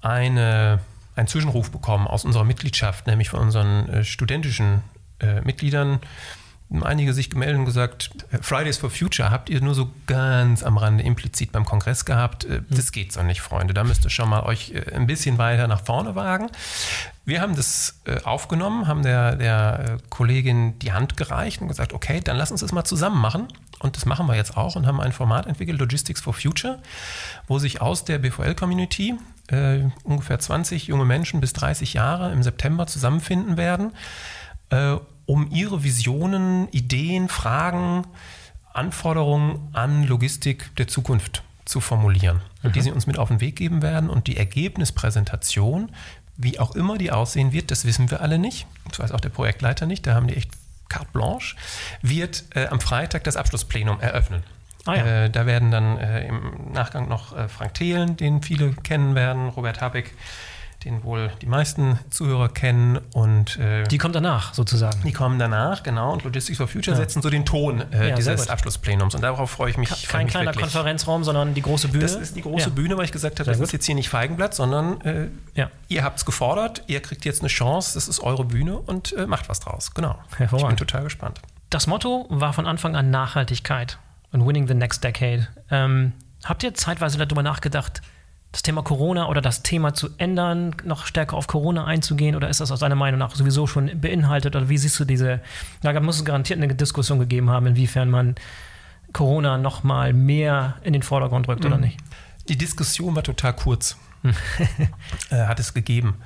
eine, 0.00 0.80
einen 1.16 1.28
Zwischenruf 1.28 1.70
bekommen 1.70 2.06
aus 2.06 2.24
unserer 2.24 2.44
Mitgliedschaft, 2.44 3.06
nämlich 3.06 3.28
von 3.30 3.40
unseren 3.40 3.88
äh, 3.88 4.04
studentischen 4.04 4.82
äh, 5.20 5.40
Mitgliedern. 5.42 6.00
Einige 6.82 7.12
sich 7.12 7.30
gemeldet 7.30 7.58
und 7.58 7.64
gesagt, 7.64 8.10
Fridays 8.40 8.76
for 8.76 8.90
Future 8.90 9.30
habt 9.30 9.50
ihr 9.50 9.60
nur 9.60 9.74
so 9.74 9.90
ganz 10.06 10.62
am 10.62 10.78
Rande 10.78 11.02
implizit 11.02 11.50
beim 11.50 11.64
Kongress 11.64 12.04
gehabt. 12.04 12.44
Äh, 12.44 12.62
das 12.70 12.86
hm. 12.86 12.92
geht 12.92 13.12
so 13.12 13.22
nicht, 13.22 13.40
Freunde. 13.40 13.74
Da 13.74 13.84
müsst 13.84 14.04
ihr 14.04 14.10
schon 14.10 14.28
mal 14.28 14.44
euch 14.44 14.72
äh, 14.72 14.94
ein 14.94 15.06
bisschen 15.06 15.38
weiter 15.38 15.66
nach 15.66 15.84
vorne 15.84 16.14
wagen. 16.14 16.48
Wir 17.24 17.42
haben 17.42 17.54
das 17.54 18.00
aufgenommen, 18.24 18.88
haben 18.88 19.02
der, 19.02 19.36
der 19.36 19.98
Kollegin 20.08 20.78
die 20.80 20.92
Hand 20.92 21.16
gereicht 21.16 21.60
und 21.60 21.68
gesagt, 21.68 21.92
okay, 21.92 22.20
dann 22.20 22.36
lass 22.36 22.50
uns 22.50 22.60
das 22.60 22.72
mal 22.72 22.82
zusammen 22.82 23.20
machen. 23.20 23.46
Und 23.78 23.96
das 23.96 24.04
machen 24.04 24.26
wir 24.26 24.34
jetzt 24.34 24.56
auch 24.56 24.74
und 24.74 24.86
haben 24.86 25.00
ein 25.00 25.12
Format 25.12 25.46
entwickelt, 25.46 25.78
Logistics 25.78 26.20
for 26.20 26.34
Future, 26.34 26.80
wo 27.46 27.58
sich 27.58 27.80
aus 27.80 28.04
der 28.04 28.18
BVL-Community 28.18 29.14
äh, 29.48 29.88
ungefähr 30.04 30.38
20 30.38 30.86
junge 30.86 31.04
Menschen 31.04 31.40
bis 31.40 31.52
30 31.54 31.94
Jahre 31.94 32.32
im 32.32 32.42
September 32.42 32.86
zusammenfinden 32.86 33.56
werden, 33.56 33.92
äh, 34.70 34.96
um 35.30 35.48
ihre 35.52 35.84
Visionen, 35.84 36.66
Ideen, 36.72 37.28
Fragen, 37.28 38.04
Anforderungen 38.74 39.68
an 39.72 40.02
Logistik 40.02 40.74
der 40.74 40.88
Zukunft 40.88 41.44
zu 41.64 41.80
formulieren, 41.80 42.40
mhm. 42.64 42.72
die 42.72 42.80
sie 42.80 42.90
uns 42.90 43.06
mit 43.06 43.16
auf 43.16 43.28
den 43.28 43.40
Weg 43.40 43.54
geben 43.54 43.80
werden. 43.80 44.10
Und 44.10 44.26
die 44.26 44.36
Ergebnispräsentation, 44.36 45.92
wie 46.36 46.58
auch 46.58 46.74
immer 46.74 46.98
die 46.98 47.12
aussehen 47.12 47.52
wird, 47.52 47.70
das 47.70 47.84
wissen 47.84 48.10
wir 48.10 48.22
alle 48.22 48.40
nicht. 48.40 48.66
Das 48.88 48.98
weiß 48.98 49.12
auch 49.12 49.20
der 49.20 49.28
Projektleiter 49.28 49.86
nicht. 49.86 50.04
Da 50.04 50.14
haben 50.14 50.26
die 50.26 50.36
echt 50.36 50.50
carte 50.88 51.12
blanche, 51.12 51.54
wird 52.02 52.46
äh, 52.56 52.66
am 52.66 52.80
Freitag 52.80 53.22
das 53.22 53.36
Abschlussplenum 53.36 54.00
eröffnen. 54.00 54.42
Ah, 54.84 54.96
ja. 54.96 55.06
äh, 55.06 55.30
da 55.30 55.46
werden 55.46 55.70
dann 55.70 55.96
äh, 55.98 56.26
im 56.26 56.72
Nachgang 56.72 57.06
noch 57.06 57.36
äh, 57.36 57.48
Frank 57.48 57.74
Thelen, 57.74 58.16
den 58.16 58.42
viele 58.42 58.72
kennen 58.72 59.14
werden, 59.14 59.48
Robert 59.50 59.80
Habeck, 59.80 60.12
den 60.84 61.04
wohl 61.04 61.30
die 61.40 61.46
meisten 61.46 61.98
Zuhörer 62.10 62.48
kennen. 62.48 62.98
Und, 63.12 63.58
äh, 63.58 63.84
die 63.84 63.98
kommen 63.98 64.14
danach 64.14 64.54
sozusagen. 64.54 65.02
Die 65.04 65.12
kommen 65.12 65.38
danach, 65.38 65.82
genau. 65.82 66.12
Und 66.12 66.24
Logistics 66.24 66.58
for 66.58 66.68
Future 66.68 66.96
ja. 66.96 67.02
setzen 67.02 67.22
so 67.22 67.30
den 67.30 67.44
Ton 67.44 67.84
äh, 67.92 68.10
ja, 68.10 68.16
dieses 68.16 68.48
Abschlussplenums. 68.48 69.14
Und 69.14 69.22
darauf 69.22 69.50
freue 69.50 69.70
ich 69.70 69.76
mich. 69.76 70.08
Kein 70.08 70.24
mich 70.24 70.32
kleiner 70.32 70.50
wirklich. 70.50 70.62
Konferenzraum, 70.62 71.24
sondern 71.24 71.54
die 71.54 71.62
große 71.62 71.88
Bühne. 71.88 72.02
Das 72.02 72.14
ist 72.14 72.36
die 72.36 72.42
große 72.42 72.68
ja. 72.68 72.74
Bühne, 72.74 72.96
weil 72.96 73.04
ich 73.04 73.12
gesagt 73.12 73.38
habe, 73.38 73.44
sehr 73.44 73.52
das 73.52 73.58
gut. 73.58 73.66
ist 73.66 73.72
jetzt 73.72 73.86
hier 73.86 73.94
nicht 73.94 74.08
Feigenblatt, 74.08 74.54
sondern 74.54 75.00
äh, 75.02 75.28
ihr 75.88 76.04
habt 76.04 76.18
es 76.18 76.24
gefordert, 76.24 76.84
ihr 76.86 77.00
kriegt 77.00 77.24
jetzt 77.24 77.40
eine 77.40 77.48
Chance, 77.48 77.94
das 77.94 78.08
ist 78.08 78.20
eure 78.20 78.44
Bühne 78.44 78.78
und 78.78 79.12
äh, 79.12 79.26
macht 79.26 79.48
was 79.48 79.60
draus. 79.60 79.92
Genau. 79.94 80.18
Ich 80.38 80.50
bin 80.50 80.76
total 80.76 81.04
gespannt. 81.04 81.40
Das 81.68 81.86
Motto 81.86 82.26
war 82.30 82.52
von 82.52 82.66
Anfang 82.66 82.96
an 82.96 83.10
Nachhaltigkeit 83.10 83.98
und 84.32 84.46
Winning 84.46 84.66
the 84.66 84.74
Next 84.74 85.04
Decade. 85.04 85.48
Ähm, 85.70 86.12
habt 86.44 86.62
ihr 86.62 86.74
zeitweise 86.74 87.18
darüber 87.18 87.42
nachgedacht, 87.42 88.02
das 88.52 88.62
Thema 88.62 88.82
Corona 88.82 89.28
oder 89.28 89.40
das 89.40 89.62
Thema 89.62 89.94
zu 89.94 90.08
ändern, 90.18 90.74
noch 90.84 91.06
stärker 91.06 91.36
auf 91.36 91.46
Corona 91.46 91.84
einzugehen? 91.84 92.34
Oder 92.34 92.48
ist 92.48 92.60
das 92.60 92.72
aus 92.72 92.80
deiner 92.80 92.96
Meinung 92.96 93.18
nach 93.18 93.34
sowieso 93.34 93.66
schon 93.66 94.00
beinhaltet? 94.00 94.56
Oder 94.56 94.68
wie 94.68 94.78
siehst 94.78 94.98
du 94.98 95.04
diese, 95.04 95.40
da 95.82 95.98
muss 96.00 96.16
es 96.16 96.24
garantiert 96.24 96.58
eine 96.58 96.74
Diskussion 96.74 97.18
gegeben 97.18 97.50
haben, 97.50 97.66
inwiefern 97.66 98.10
man 98.10 98.34
Corona 99.12 99.58
noch 99.58 99.82
mal 99.82 100.12
mehr 100.12 100.76
in 100.82 100.92
den 100.92 101.02
Vordergrund 101.02 101.46
rückt 101.48 101.64
oder 101.64 101.76
mhm. 101.76 101.82
nicht? 101.82 101.98
Die 102.48 102.58
Diskussion 102.58 103.14
war 103.14 103.22
total 103.22 103.54
kurz. 103.54 103.96
äh, 105.30 105.46
hat 105.46 105.60
es 105.60 105.72
gegeben. 105.72 106.16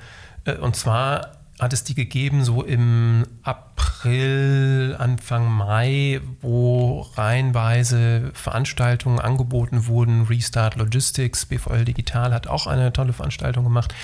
Äh, 0.45 0.55
und 0.55 0.75
zwar 0.75 1.37
hat 1.59 1.71
es 1.71 1.83
die 1.85 1.95
gegeben 1.95 2.43
so 2.43 2.63
im 2.63 3.25
April, 3.43 4.95
Anfang 4.99 5.49
Mai, 5.49 6.19
wo 6.41 7.01
reihenweise 7.15 8.31
Veranstaltungen 8.33 9.19
angeboten 9.19 9.87
wurden. 9.87 10.23
Restart 10.23 10.75
Logistics, 10.75 11.45
BVL 11.45 11.85
Digital 11.85 12.33
hat 12.33 12.47
auch 12.47 12.67
eine 12.67 12.91
tolle 12.91 13.13
Veranstaltung 13.13 13.63
gemacht, 13.63 13.95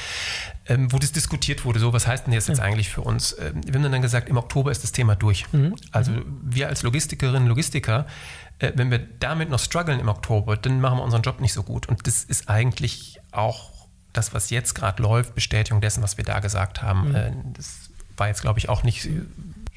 ähm, 0.68 0.94
wo 0.94 0.98
das 0.98 1.12
diskutiert 1.12 1.66
wurde. 1.66 1.80
So, 1.80 1.92
was 1.92 2.08
heißt 2.08 2.28
denn 2.28 2.34
das 2.34 2.48
jetzt 2.48 2.62
eigentlich 2.62 2.90
für 2.90 3.02
uns? 3.02 3.36
Ähm, 3.38 3.62
wir 3.66 3.82
haben 3.82 3.92
dann 3.92 4.02
gesagt, 4.02 4.30
im 4.30 4.38
Oktober 4.38 4.72
ist 4.72 4.84
das 4.84 4.94
Thema 4.94 5.16
durch. 5.16 5.52
Mhm. 5.52 5.76
Also 5.92 6.14
wir 6.42 6.70
als 6.70 6.84
Logistikerinnen, 6.84 7.50
Logistiker, 7.50 8.08
äh, 8.60 8.72
wenn 8.76 8.90
wir 8.92 9.00
damit 9.20 9.50
noch 9.50 9.60
strugglen 9.60 10.00
im 10.00 10.08
Oktober, 10.08 10.56
dann 10.56 10.80
machen 10.80 11.00
wir 11.00 11.04
unseren 11.04 11.22
Job 11.22 11.42
nicht 11.42 11.54
so 11.54 11.64
gut. 11.64 11.90
Und 11.90 12.08
das 12.08 12.24
ist 12.24 12.48
eigentlich 12.48 13.20
auch 13.32 13.81
das, 14.13 14.34
was 14.34 14.50
jetzt 14.50 14.74
gerade 14.74 15.02
läuft, 15.02 15.36
Bestätigung 15.36 15.82
dessen, 15.82 16.04
was 16.04 16.17
wir 16.17 16.26
da 16.26 16.39
gesagt 16.39 16.82
haben. 16.82 17.10
Mhm. 17.10 17.15
Äh, 17.15 17.32
das 17.54 17.89
war 18.17 18.28
jetzt, 18.28 18.41
glaube 18.41 18.60
ich, 18.60 18.69
auch 18.69 18.84
nicht 18.84 19.10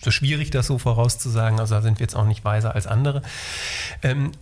so 0.00 0.10
schwierig, 0.10 0.50
das 0.50 0.66
so 0.66 0.78
vorauszusagen. 0.78 1.60
Also 1.60 1.74
da 1.74 1.82
sind 1.82 1.98
wir 1.98 2.04
jetzt 2.04 2.14
auch 2.14 2.26
nicht 2.26 2.44
weiser 2.44 2.74
als 2.74 2.86
andere. 2.86 3.22
Ähm, 4.02 4.32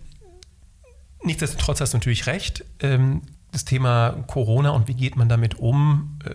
nichtsdestotrotz 1.23 1.81
hast 1.81 1.93
du 1.93 1.97
natürlich 1.97 2.27
recht. 2.27 2.65
Ähm, 2.79 3.21
das 3.51 3.65
Thema 3.65 4.23
Corona 4.27 4.71
und 4.71 4.87
wie 4.87 4.95
geht 4.95 5.15
man 5.15 5.29
damit 5.29 5.59
um, 5.59 6.19
äh, 6.25 6.31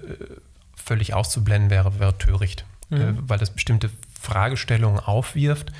völlig 0.77 1.15
auszublenden 1.15 1.69
wäre, 1.69 1.99
wäre 1.99 2.17
töricht, 2.17 2.65
mhm. 2.89 3.01
äh, 3.01 3.15
weil 3.29 3.39
das 3.39 3.51
bestimmte 3.51 3.91
Fragestellungen 4.21 5.01
aufwirft, 5.01 5.73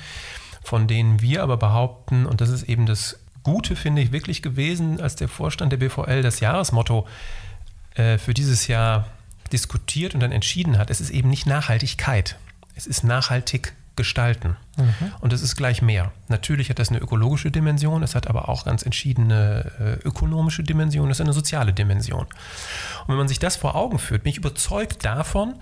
von 0.63 0.87
denen 0.87 1.21
wir 1.21 1.41
aber 1.41 1.57
behaupten, 1.57 2.25
und 2.25 2.41
das 2.41 2.49
ist 2.49 2.63
eben 2.63 2.85
das 2.85 3.19
Gute, 3.43 3.75
finde 3.75 4.01
ich, 4.01 4.11
wirklich 4.11 4.41
gewesen, 4.41 4.99
als 4.99 5.15
der 5.15 5.29
Vorstand 5.29 5.71
der 5.71 5.77
BVL 5.77 6.21
das 6.21 6.41
Jahresmotto 6.41 7.07
äh, 7.07 7.09
für 8.17 8.33
dieses 8.33 8.67
Jahr 8.67 9.07
diskutiert 9.51 10.13
und 10.13 10.19
dann 10.21 10.31
entschieden 10.31 10.77
hat, 10.77 10.89
es 10.89 11.01
ist 11.01 11.09
eben 11.09 11.29
nicht 11.29 11.45
Nachhaltigkeit, 11.45 12.37
es 12.75 12.87
ist 12.87 13.03
nachhaltig 13.03 13.73
gestalten. 13.99 14.55
Mhm. 14.77 15.11
Und 15.19 15.33
es 15.33 15.41
ist 15.41 15.57
gleich 15.57 15.81
mehr. 15.81 16.13
Natürlich 16.29 16.69
hat 16.69 16.79
das 16.79 16.87
eine 16.87 16.99
ökologische 16.99 17.51
Dimension, 17.51 18.01
es 18.01 18.15
hat 18.15 18.27
aber 18.27 18.47
auch 18.47 18.63
ganz 18.63 18.83
entschiedene 18.83 19.71
äh, 19.77 20.07
ökonomische 20.07 20.63
Dimension, 20.63 21.11
es 21.11 21.17
ist 21.17 21.25
eine 21.25 21.33
soziale 21.33 21.73
Dimension. 21.73 22.21
Und 22.21 23.07
wenn 23.07 23.17
man 23.17 23.27
sich 23.27 23.39
das 23.39 23.57
vor 23.57 23.75
Augen 23.75 23.99
führt, 23.99 24.23
bin 24.23 24.31
ich 24.31 24.37
überzeugt 24.37 25.03
davon, 25.03 25.55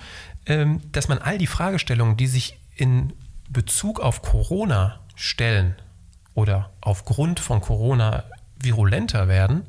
ähm, 0.46 0.82
dass 0.92 1.08
man 1.08 1.18
all 1.18 1.40
die 1.40 1.48
Fragestellungen, 1.48 2.16
die 2.16 2.28
sich 2.28 2.60
in 2.76 3.14
Bezug 3.50 4.00
auf 4.00 4.22
Corona 4.22 5.00
stellen 5.16 5.74
oder 6.36 6.70
aufgrund 6.82 7.40
von 7.40 7.60
Corona 7.60 8.24
virulenter 8.60 9.28
werden, 9.28 9.64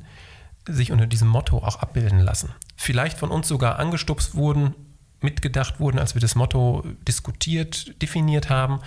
sich 0.73 0.91
unter 0.91 1.07
diesem 1.07 1.27
Motto 1.27 1.57
auch 1.57 1.77
abbilden 1.77 2.19
lassen. 2.19 2.49
Vielleicht 2.75 3.17
von 3.17 3.31
uns 3.31 3.47
sogar 3.47 3.79
angestupst 3.79 4.35
wurden, 4.35 4.75
mitgedacht 5.21 5.79
wurden, 5.79 5.99
als 5.99 6.15
wir 6.15 6.21
das 6.21 6.35
Motto 6.35 6.85
diskutiert, 7.07 8.01
definiert 8.01 8.49
haben. 8.49 8.79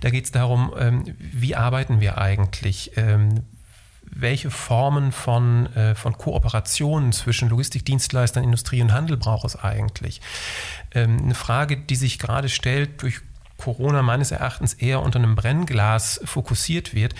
Da 0.00 0.10
geht 0.10 0.24
es 0.24 0.32
darum, 0.32 0.72
ähm, 0.78 1.04
wie 1.18 1.56
arbeiten 1.56 2.00
wir 2.00 2.18
eigentlich? 2.18 2.92
Ähm, 2.96 3.42
welche 4.02 4.50
Formen 4.50 5.12
von, 5.12 5.66
äh, 5.74 5.94
von 5.94 6.16
Kooperationen 6.16 7.12
zwischen 7.12 7.48
Logistikdienstleistern, 7.48 8.44
Industrie 8.44 8.82
und 8.82 8.92
Handel 8.92 9.16
braucht 9.16 9.44
es 9.44 9.56
eigentlich? 9.56 10.20
Ähm, 10.92 11.18
eine 11.22 11.34
Frage, 11.34 11.76
die 11.76 11.96
sich 11.96 12.18
gerade 12.18 12.48
stellt, 12.48 13.02
durch 13.02 13.20
Corona 13.56 14.02
meines 14.02 14.30
Erachtens 14.30 14.74
eher 14.74 15.00
unter 15.00 15.18
einem 15.18 15.34
Brennglas 15.34 16.20
fokussiert 16.24 16.94
wird, 16.94 17.14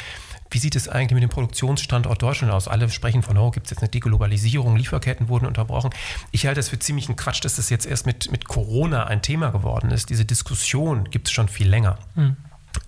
wie 0.55 0.59
sieht 0.59 0.77
es 0.77 0.88
eigentlich 0.88 1.14
mit 1.14 1.23
dem 1.25 1.31
Produktionsstandort 1.31 2.23
Deutschland 2.23 2.53
aus? 2.53 2.69
Alle 2.69 2.88
sprechen 2.88 3.23
von, 3.23 3.37
oh, 3.37 3.51
gibt 3.51 3.67
es 3.67 3.71
jetzt 3.71 3.83
eine 3.83 3.88
Deglobalisierung, 3.88 4.77
Lieferketten 4.77 5.29
wurden 5.29 5.47
unterbrochen. 5.47 5.90
Ich 6.31 6.47
halte 6.47 6.61
es 6.61 6.69
für 6.69 6.79
ziemlich 6.79 7.09
ein 7.09 7.17
Quatsch, 7.17 7.45
dass 7.45 7.57
das 7.57 7.71
jetzt 7.71 7.87
erst 7.87 8.07
mit, 8.07 8.31
mit 8.31 8.47
Corona 8.47 9.05
ein 9.05 9.21
Thema 9.21 9.51
geworden 9.51 9.90
ist. 9.90 10.11
Diese 10.11 10.25
Diskussion 10.25 11.11
gibt 11.11 11.27
es 11.27 11.33
schon 11.33 11.49
viel 11.49 11.69
länger. 11.69 11.99
Mhm. 12.14 12.37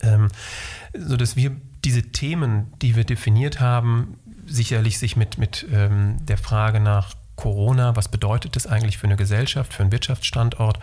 Ähm, 0.00 0.28
sodass 0.96 1.34
wir 1.34 1.56
diese 1.84 2.02
Themen, 2.02 2.72
die 2.82 2.94
wir 2.94 3.04
definiert 3.04 3.58
haben, 3.58 4.18
sicherlich 4.46 4.98
sich 4.98 5.16
mit, 5.16 5.36
mit 5.38 5.66
ähm, 5.72 6.24
der 6.24 6.38
Frage 6.38 6.78
nach 6.78 7.14
Corona, 7.34 7.96
was 7.96 8.08
bedeutet 8.08 8.54
das 8.54 8.68
eigentlich 8.68 8.96
für 8.96 9.08
eine 9.08 9.16
Gesellschaft, 9.16 9.74
für 9.74 9.82
einen 9.82 9.92
Wirtschaftsstandort, 9.92 10.78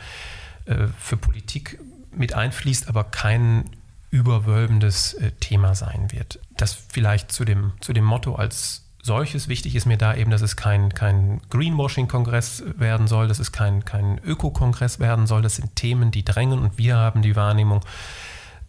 äh, 0.66 0.88
für 1.00 1.16
Politik 1.16 1.80
mit 2.12 2.34
einfließt, 2.34 2.90
aber 2.90 3.06
kein 3.06 3.70
überwölbendes 4.14 5.16
äh, 5.16 5.32
Thema 5.32 5.74
sein 5.74 6.12
wird. 6.12 6.40
Das 6.56 6.74
vielleicht 6.74 7.32
zu 7.32 7.46
dem, 7.46 7.74
zu 7.82 7.94
dem 7.94 8.06
Motto 8.06 8.36
als 8.36 8.86
solches. 9.02 9.48
Wichtig 9.48 9.76
ist 9.76 9.88
mir 9.88 9.98
da 9.98 10.14
eben, 10.14 10.30
dass 10.30 10.44
es 10.44 10.56
kein, 10.56 10.94
kein 10.94 11.42
Greenwashing-Kongress 11.50 12.64
werden 12.78 13.08
soll, 13.08 13.28
dass 13.28 13.40
es 13.40 13.52
kein, 13.52 13.86
kein 13.86 14.20
Öko-Kongress 14.24 15.00
werden 15.00 15.26
soll. 15.26 15.42
Das 15.42 15.56
sind 15.56 15.76
Themen, 15.76 16.12
die 16.12 16.24
drängen 16.24 16.60
und 16.60 16.78
wir 16.78 16.96
haben 16.96 17.24
die 17.24 17.36
Wahrnehmung, 17.36 17.82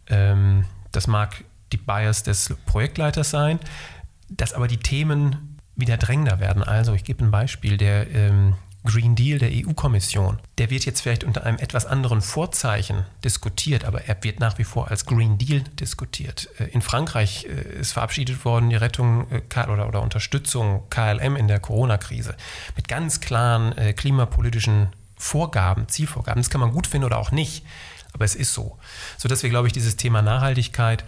ähm, 0.06 0.64
das 0.92 1.06
mag 1.08 1.44
die 1.72 1.76
Bias 1.76 2.22
des 2.22 2.56
Projektleiters 2.64 3.28
sein, 3.28 3.60
dass 4.30 4.54
aber 4.54 4.66
die 4.66 4.78
Themen 4.78 5.58
wieder 5.76 5.98
drängender 5.98 6.40
werden. 6.40 6.62
Also 6.62 6.94
ich 6.94 7.04
gebe 7.04 7.22
ein 7.22 7.30
Beispiel, 7.30 7.76
der 7.76 8.10
ähm, 8.10 8.54
Green 8.84 9.14
Deal 9.14 9.38
der 9.38 9.50
EU-Kommission, 9.50 10.38
der 10.58 10.68
wird 10.68 10.84
jetzt 10.84 11.00
vielleicht 11.00 11.24
unter 11.24 11.44
einem 11.44 11.58
etwas 11.58 11.86
anderen 11.86 12.20
Vorzeichen 12.20 13.06
diskutiert, 13.24 13.84
aber 13.84 14.04
er 14.04 14.22
wird 14.22 14.40
nach 14.40 14.58
wie 14.58 14.64
vor 14.64 14.90
als 14.90 15.06
Green 15.06 15.38
Deal 15.38 15.62
diskutiert. 15.80 16.50
Äh, 16.58 16.64
in 16.64 16.82
Frankreich 16.82 17.46
äh, 17.46 17.80
ist 17.80 17.92
verabschiedet 17.92 18.44
worden 18.44 18.68
die 18.68 18.76
Rettung 18.76 19.26
äh, 19.30 19.68
oder, 19.68 19.88
oder 19.88 20.02
Unterstützung 20.02 20.82
KLM 20.90 21.34
in 21.36 21.48
der 21.48 21.60
Corona-Krise 21.60 22.36
mit 22.76 22.86
ganz 22.86 23.20
klaren 23.20 23.74
klimapolitischen 23.96 24.88
Vorgaben, 25.16 25.88
Zielvorgaben. 25.88 26.42
Das 26.42 26.50
kann 26.50 26.60
man 26.60 26.72
gut 26.72 26.86
finden 26.86 27.06
oder 27.06 27.18
auch 27.18 27.30
nicht, 27.30 27.64
aber 28.12 28.24
es 28.24 28.34
ist 28.34 28.52
so. 28.52 28.78
Sodass 29.16 29.42
wir, 29.42 29.50
glaube 29.50 29.66
ich, 29.66 29.72
dieses 29.72 29.96
Thema 29.96 30.20
Nachhaltigkeit 30.20 31.04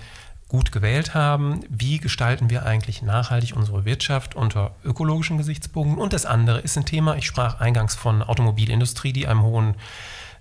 gut 0.49 0.71
gewählt 0.71 1.15
haben. 1.15 1.65
Wie 1.69 1.99
gestalten 1.99 2.51
wir 2.51 2.65
eigentlich 2.65 3.03
nachhaltig 3.03 3.57
unsere 3.57 3.85
Wirtschaft 3.85 4.37
unter 4.37 4.75
ökologischen 4.85 5.39
Gesichtspunkten? 5.39 5.99
Und 5.99 6.13
das 6.13 6.27
andere 6.27 6.61
ist 6.61 6.77
ein 6.77 6.85
Thema, 6.85 7.17
ich 7.17 7.27
sprach 7.27 7.61
eingangs 7.61 7.95
von 7.95 8.23
Automobilindustrie, 8.23 9.13
die 9.13 9.27
einem 9.27 9.43
hohen 9.43 9.75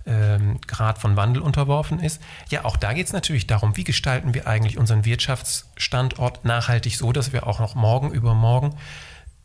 ähm, 0.06 0.60
Grad 0.66 0.98
von 0.98 1.16
Wandel 1.16 1.42
unterworfen 1.42 2.00
ist. 2.00 2.22
Ja, 2.50 2.64
auch 2.64 2.76
da 2.76 2.92
geht 2.92 3.06
es 3.06 3.12
natürlich 3.12 3.46
darum, 3.46 3.76
wie 3.76 3.84
gestalten 3.84 4.34
wir 4.34 4.46
eigentlich 4.46 4.78
unseren 4.78 5.04
Wirtschaftsstandort 5.04 6.44
nachhaltig 6.44 6.96
so, 6.96 7.12
dass 7.12 7.32
wir 7.32 7.46
auch 7.46 7.58
noch 7.58 7.74
morgen 7.74 8.12
übermorgen 8.12 8.76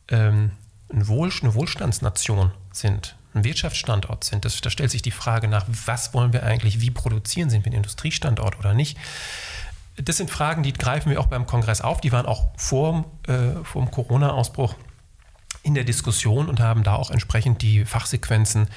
ähm, 0.10 0.52
eine, 0.90 1.08
Wohl, 1.08 1.32
eine 1.42 1.56
Wohlstandsnation 1.56 2.52
sind, 2.72 3.16
ein 3.34 3.44
Wirtschaftsstandort 3.44 4.24
sind. 4.24 4.46
Das, 4.46 4.62
da 4.62 4.70
stellt 4.70 4.92
sich 4.92 5.02
die 5.02 5.12
Frage 5.12 5.48
nach, 5.48 5.66
was 5.86 6.14
wollen 6.14 6.34
wir 6.34 6.44
eigentlich, 6.44 6.82
wie 6.82 6.92
produzieren, 6.92 7.50
sind 7.50 7.66
wir 7.66 7.72
ein 7.72 7.78
Industriestandort 7.78 8.60
oder 8.60 8.76
nicht? 8.76 8.98
Das 9.98 10.18
sind 10.18 10.30
Fragen, 10.30 10.64
die 10.64 10.74
greifen 10.74 11.10
wir 11.10 11.20
auch 11.20 11.28
beim 11.28 11.46
Kongress 11.46 11.82
auf. 11.82 12.02
Die 12.02 12.12
waren 12.12 12.26
auch 12.26 12.50
vor, 12.58 13.06
äh, 13.28 13.64
vor 13.64 13.84
dem 13.84 13.92
Corona-Ausbruch 13.92 14.76
in 15.64 15.76
der 15.76 15.84
Diskussion 15.84 16.48
und 16.48 16.60
haben 16.60 16.84
da 16.84 16.96
auch 16.96 17.12
entsprechend 17.12 17.62
die 17.62 17.86
Fachsequenzen 17.86 18.68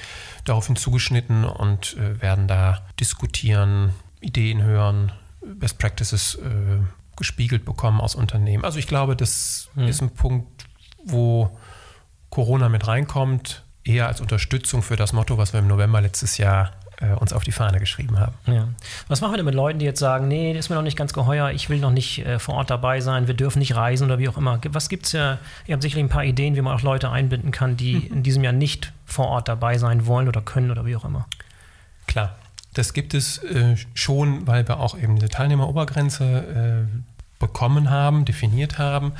daraufhin 0.43 0.75
zugeschnitten 0.75 1.45
und 1.45 1.97
äh, 1.97 2.21
werden 2.21 2.47
da 2.47 2.85
diskutieren, 2.99 3.91
Ideen 4.21 4.61
hören, 4.61 5.11
Best 5.41 5.77
Practices 5.77 6.35
äh, 6.35 6.79
gespiegelt 7.15 7.65
bekommen 7.65 8.01
aus 8.01 8.15
Unternehmen. 8.15 8.65
Also 8.65 8.77
ich 8.77 8.87
glaube, 8.87 9.15
das 9.15 9.69
mhm. 9.75 9.87
ist 9.87 10.01
ein 10.01 10.11
Punkt, 10.11 10.65
wo 11.03 11.57
Corona 12.29 12.69
mit 12.69 12.87
reinkommt, 12.87 13.63
eher 13.83 14.07
als 14.07 14.21
Unterstützung 14.21 14.81
für 14.81 14.95
das 14.95 15.13
Motto, 15.13 15.37
was 15.37 15.53
wir 15.53 15.59
im 15.59 15.67
November 15.67 16.01
letztes 16.01 16.37
Jahr 16.37 16.71
äh, 17.01 17.13
uns 17.13 17.33
auf 17.33 17.43
die 17.43 17.51
Fahne 17.51 17.79
geschrieben 17.79 18.19
haben. 18.19 18.33
Ja. 18.45 18.67
Was 19.07 19.21
machen 19.21 19.33
wir 19.33 19.37
denn 19.37 19.45
mit 19.45 19.55
Leuten, 19.55 19.79
die 19.79 19.85
jetzt 19.85 19.99
sagen, 19.99 20.27
nee, 20.27 20.53
das 20.53 20.65
ist 20.65 20.69
mir 20.69 20.75
noch 20.75 20.81
nicht 20.81 20.97
ganz 20.97 21.13
geheuer, 21.13 21.51
ich 21.51 21.69
will 21.69 21.79
noch 21.79 21.91
nicht 21.91 22.25
äh, 22.25 22.39
vor 22.39 22.55
Ort 22.55 22.69
dabei 22.69 23.01
sein, 23.01 23.27
wir 23.27 23.33
dürfen 23.33 23.59
nicht 23.59 23.75
reisen 23.75 24.05
oder 24.05 24.19
wie 24.19 24.29
auch 24.29 24.37
immer. 24.37 24.59
Was 24.69 24.89
gibt 24.89 25.05
es 25.05 25.11
ja, 25.11 25.37
ihr 25.67 25.73
habt 25.73 25.83
sicherlich 25.83 26.05
ein 26.05 26.09
paar 26.09 26.23
Ideen, 26.23 26.55
wie 26.55 26.61
man 26.61 26.73
auch 26.73 26.81
Leute 26.81 27.09
einbinden 27.09 27.51
kann, 27.51 27.77
die 27.77 27.95
mhm. 27.95 28.17
in 28.17 28.23
diesem 28.23 28.43
Jahr 28.43 28.53
nicht 28.53 28.93
vor 29.05 29.27
Ort 29.27 29.47
dabei 29.47 29.77
sein 29.77 30.05
wollen 30.05 30.27
oder 30.27 30.41
können 30.41 30.71
oder 30.71 30.85
wie 30.85 30.95
auch 30.95 31.05
immer. 31.05 31.27
Klar, 32.07 32.35
das 32.73 32.93
gibt 32.93 33.13
es 33.13 33.39
äh, 33.39 33.75
schon, 33.93 34.47
weil 34.47 34.67
wir 34.67 34.79
auch 34.79 34.97
eben 34.97 35.15
diese 35.15 35.29
Teilnehmerobergrenze 35.29 36.87
äh, 36.87 36.97
bekommen 37.39 37.89
haben, 37.89 38.25
definiert 38.25 38.77
haben. 38.77 39.13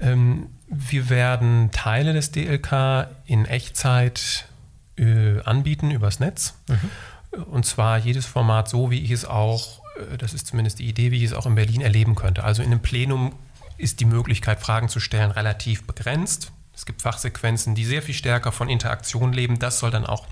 Ähm, 0.00 0.48
wir 0.68 1.08
werden 1.10 1.70
Teile 1.70 2.12
des 2.12 2.32
DLK 2.32 3.08
in 3.26 3.44
Echtzeit 3.44 4.46
äh, 4.96 5.40
anbieten 5.42 5.90
übers 5.90 6.20
Netz. 6.20 6.54
Mhm. 6.68 7.44
Und 7.44 7.66
zwar 7.66 7.98
jedes 7.98 8.26
Format 8.26 8.68
so, 8.68 8.90
wie 8.90 9.02
ich 9.02 9.10
es 9.10 9.24
auch, 9.24 9.82
äh, 10.12 10.16
das 10.16 10.34
ist 10.34 10.46
zumindest 10.46 10.78
die 10.78 10.88
Idee, 10.88 11.10
wie 11.10 11.18
ich 11.18 11.24
es 11.24 11.32
auch 11.32 11.46
in 11.46 11.54
Berlin 11.54 11.80
erleben 11.80 12.14
könnte. 12.14 12.44
Also 12.44 12.62
in 12.62 12.70
einem 12.70 12.80
Plenum 12.80 13.34
ist 13.78 14.00
die 14.00 14.06
Möglichkeit, 14.06 14.60
Fragen 14.60 14.88
zu 14.88 15.00
stellen, 15.00 15.30
relativ 15.30 15.86
begrenzt. 15.86 16.52
Es 16.74 16.86
gibt 16.86 17.02
Fachsequenzen, 17.02 17.74
die 17.74 17.84
sehr 17.84 18.02
viel 18.02 18.14
stärker 18.14 18.52
von 18.52 18.68
Interaktion 18.68 19.32
leben. 19.32 19.58
Das 19.58 19.78
soll 19.78 19.90
dann 19.90 20.06
auch 20.06 20.26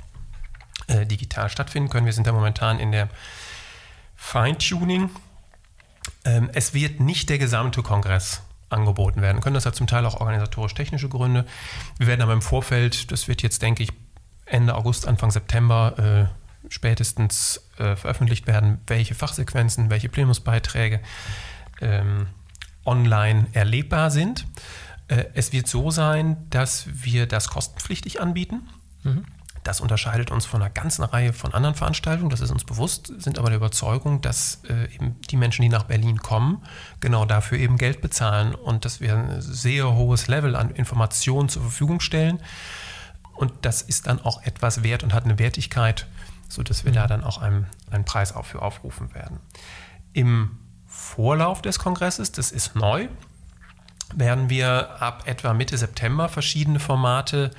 äh, 0.87 1.07
digital 1.07 1.49
stattfinden 1.49 1.89
können. 1.89 2.07
Wir 2.07 2.13
sind 2.13 2.27
da 2.27 2.33
momentan 2.33 2.79
in 2.79 2.93
der 2.93 3.09
Feintuning. 4.17 5.11
Ähm, 6.25 6.51
es 6.53 6.75
wird 6.75 7.01
nicht 7.01 7.31
der 7.31 7.39
gesamte 7.39 7.83
Kongress 7.83 8.43
angeboten 8.69 9.23
werden 9.23 9.41
können. 9.41 9.55
Das 9.55 9.67
hat 9.67 9.75
zum 9.75 9.87
Teil 9.87 10.05
auch 10.05 10.21
organisatorisch-technische 10.21 11.09
Gründe. 11.09 11.47
Wir 11.99 12.07
werden 12.07 12.23
aber 12.23 12.33
im 12.33 12.43
Vorfeld, 12.43 13.11
das 13.13 13.29
wird 13.29 13.43
jetzt, 13.43 13.63
denke 13.63 13.83
ich, 13.83 13.91
Ende 14.47 14.75
August, 14.75 15.07
Anfang 15.07 15.31
September 15.31 16.29
äh, 16.31 16.71
spätestens 16.71 17.69
äh, 17.79 17.97
veröffentlicht 17.97 18.47
werden, 18.47 18.79
welche 18.87 19.15
Fachsequenzen, 19.15 19.91
welche 19.91 20.09
Plenumsbeiträge 20.09 21.01
ähm, 21.81 22.27
online 22.85 23.47
erlebbar 23.53 24.11
sind. 24.11 24.47
Äh, 25.09 25.25
es 25.35 25.53
wird 25.53 25.67
so 25.69 25.91
sein, 25.91 26.37
dass 26.51 26.87
wir 26.93 27.27
das 27.27 27.49
kostenpflichtig 27.49 28.21
anbieten. 28.21 28.69
Mhm. 29.03 29.25
Das 29.65 29.81
unterscheidet 29.81 30.31
uns 30.31 30.45
von 30.45 30.61
einer 30.61 30.71
ganzen 30.71 31.05
Reihe 31.05 31.33
von 31.33 31.55
anderen 31.55 31.75
Veranstaltungen, 31.75 32.29
das 32.29 32.43
ist 32.43 32.51
uns 32.51 32.65
bewusst, 32.65 33.11
sind 33.19 33.39
aber 33.39 33.49
der 33.49 33.57
Überzeugung, 33.57 34.21
dass 34.21 34.61
äh, 34.69 34.95
eben 34.95 35.17
die 35.31 35.39
Menschen, 35.39 35.63
die 35.63 35.71
nach 35.71 35.85
Berlin 35.85 36.19
kommen, 36.19 36.63
genau 37.01 37.25
dafür 37.25 37.59
eben 37.59 37.79
Geld 37.79 38.03
bezahlen 38.03 38.55
und 38.55 38.85
dass 38.85 39.01
wir 39.01 39.17
ein 39.17 39.41
sehr 39.41 39.95
hohes 39.95 40.29
Level 40.29 40.55
an 40.55 40.71
Informationen 40.71 41.49
zur 41.49 41.63
Verfügung 41.63 42.01
stellen. 42.01 42.41
Und 43.35 43.53
das 43.63 43.83
ist 43.83 44.07
dann 44.07 44.21
auch 44.21 44.43
etwas 44.43 44.83
wert 44.83 45.03
und 45.03 45.13
hat 45.13 45.25
eine 45.25 45.39
Wertigkeit, 45.39 46.07
sodass 46.49 46.85
wir 46.85 46.93
mhm. 46.93 46.97
da 46.97 47.07
dann 47.07 47.25
auch 47.25 47.39
einen, 47.39 47.67
einen 47.91 48.05
Preis 48.05 48.35
auch 48.35 48.47
für 48.47 48.63
aufrufen 48.63 49.15
werden. 49.15 49.41
Im 50.13 50.59
Vorlauf 50.87 51.61
des 51.61 51.79
Kongresses, 51.79 52.33
das 52.33 52.53
ist 52.53 52.77
neu, 52.77 53.09
werden 54.15 54.49
wir 54.49 55.03
ab 55.03 55.25
etwa 55.27 55.53
Mitte 55.55 55.77
September 55.77 56.29
verschiedene 56.29 56.79
Formate 56.79 57.51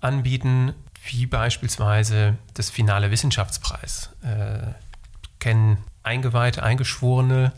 anbieten, 0.00 0.74
wie 1.04 1.26
beispielsweise 1.26 2.36
das 2.54 2.70
finale 2.70 3.10
Wissenschaftspreis. 3.10 4.10
Äh, 4.22 4.72
kennen 5.38 5.78
Eingeweihte, 6.02 6.62
Eingeschworene, 6.62 7.52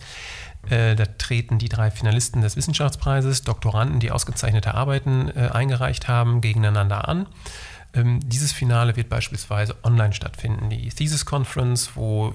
äh, 0.71 0.95
da 0.95 1.07
treten 1.07 1.59
die 1.59 1.69
drei 1.69 1.91
Finalisten 1.91 2.41
des 2.41 2.57
Wissenschaftspreises, 2.57 3.43
Doktoranden, 3.43 4.01
die 4.01 4.11
ausgezeichnete 4.11 4.75
Arbeiten 4.75 5.29
äh, 5.29 5.49
eingereicht 5.53 6.09
haben, 6.09 6.41
gegeneinander 6.41 7.09
an. 7.09 7.27
Ähm, 7.95 8.21
dieses 8.25 8.53
Finale 8.53 8.97
wird 8.97 9.09
beispielsweise 9.09 9.77
online 9.83 10.13
stattfinden. 10.13 10.71
Die 10.71 10.89
Thesis 10.89 11.27
Conference, 11.27 11.91
wo 11.95 12.33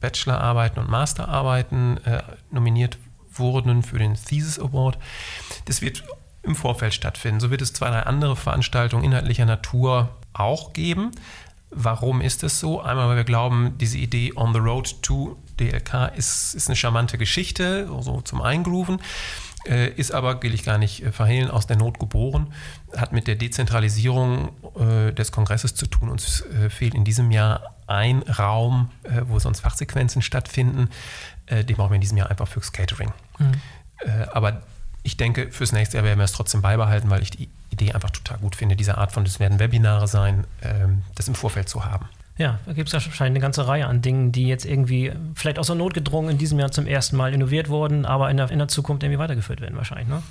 Bachelorarbeiten 0.00 0.82
und 0.82 0.90
Masterarbeiten 0.90 1.98
äh, 2.04 2.22
nominiert 2.50 2.98
wurden 3.32 3.82
für 3.82 3.98
den 3.98 4.14
Thesis 4.14 4.58
Award. 4.58 4.98
Das 5.66 5.82
wird 5.82 6.02
im 6.42 6.56
Vorfeld 6.56 6.94
stattfinden. 6.94 7.40
So 7.40 7.50
wird 7.50 7.62
es 7.62 7.72
zwei, 7.72 7.90
drei 7.90 8.02
andere 8.02 8.34
Veranstaltungen 8.34 9.04
inhaltlicher 9.04 9.44
Natur 9.44 10.08
auch 10.32 10.72
geben. 10.72 11.12
Warum 11.70 12.20
ist 12.20 12.42
es 12.42 12.58
so? 12.58 12.80
Einmal, 12.80 13.08
weil 13.08 13.16
wir 13.16 13.24
glauben, 13.24 13.78
diese 13.78 13.98
Idee 13.98 14.32
on 14.34 14.52
the 14.52 14.58
road 14.58 15.02
to 15.02 15.36
DLK 15.60 16.12
ist, 16.16 16.54
ist 16.54 16.68
eine 16.68 16.76
charmante 16.76 17.16
Geschichte, 17.16 17.88
so 18.00 18.20
zum 18.22 18.42
Eingrooven, 18.42 19.00
äh, 19.66 19.88
ist 19.90 20.12
aber, 20.12 20.42
will 20.42 20.54
ich 20.54 20.64
gar 20.64 20.78
nicht 20.78 21.02
äh, 21.02 21.12
verhehlen, 21.12 21.50
aus 21.50 21.66
der 21.66 21.76
Not 21.76 22.00
geboren, 22.00 22.52
hat 22.96 23.12
mit 23.12 23.26
der 23.26 23.36
Dezentralisierung 23.36 24.50
äh, 24.76 25.12
des 25.12 25.32
Kongresses 25.32 25.74
zu 25.74 25.86
tun. 25.86 26.08
Uns 26.08 26.40
äh, 26.40 26.70
fehlt 26.70 26.94
in 26.94 27.04
diesem 27.04 27.30
Jahr 27.30 27.76
ein 27.86 28.22
Raum, 28.22 28.90
äh, 29.02 29.22
wo 29.26 29.38
sonst 29.38 29.60
Fachsequenzen 29.60 30.22
stattfinden. 30.22 30.88
Äh, 31.46 31.64
den 31.64 31.76
brauchen 31.76 31.90
wir 31.90 31.96
in 31.96 32.00
diesem 32.00 32.18
Jahr 32.18 32.30
einfach 32.30 32.48
fürs 32.48 32.72
Catering. 32.72 33.12
Mhm. 33.38 33.52
aber 34.32 34.62
ich 35.02 35.16
denke, 35.16 35.50
fürs 35.50 35.72
nächste 35.72 35.96
Jahr 35.96 36.04
werden 36.04 36.18
wir 36.18 36.24
es 36.24 36.32
trotzdem 36.32 36.62
beibehalten, 36.62 37.10
weil 37.10 37.22
ich 37.22 37.30
die 37.30 37.48
Idee 37.70 37.92
einfach 37.92 38.10
total 38.10 38.38
gut 38.38 38.56
finde, 38.56 38.76
diese 38.76 38.98
Art 38.98 39.12
von, 39.12 39.24
das 39.24 39.40
werden 39.40 39.58
Webinare 39.58 40.08
sein, 40.08 40.44
ähm, 40.62 41.02
das 41.14 41.28
im 41.28 41.34
Vorfeld 41.34 41.68
zu 41.68 41.84
haben. 41.84 42.06
Ja, 42.40 42.58
da 42.64 42.72
gibt 42.72 42.88
es 42.88 42.94
wahrscheinlich 42.94 43.32
eine 43.32 43.40
ganze 43.40 43.68
Reihe 43.68 43.86
an 43.86 44.00
Dingen, 44.00 44.32
die 44.32 44.48
jetzt 44.48 44.64
irgendwie 44.64 45.12
vielleicht 45.34 45.58
aus 45.58 45.66
der 45.66 45.76
Not 45.76 45.92
gedrungen 45.92 46.30
in 46.30 46.38
diesem 46.38 46.58
Jahr 46.58 46.70
zum 46.70 46.86
ersten 46.86 47.16
Mal 47.16 47.34
innoviert 47.34 47.68
wurden, 47.68 48.06
aber 48.06 48.30
in 48.30 48.38
der, 48.38 48.50
in 48.50 48.58
der 48.58 48.68
Zukunft 48.68 49.02
irgendwie 49.02 49.18
weitergeführt 49.18 49.60
werden 49.60 49.76
wahrscheinlich. 49.76 50.08
Ne? 50.08 50.22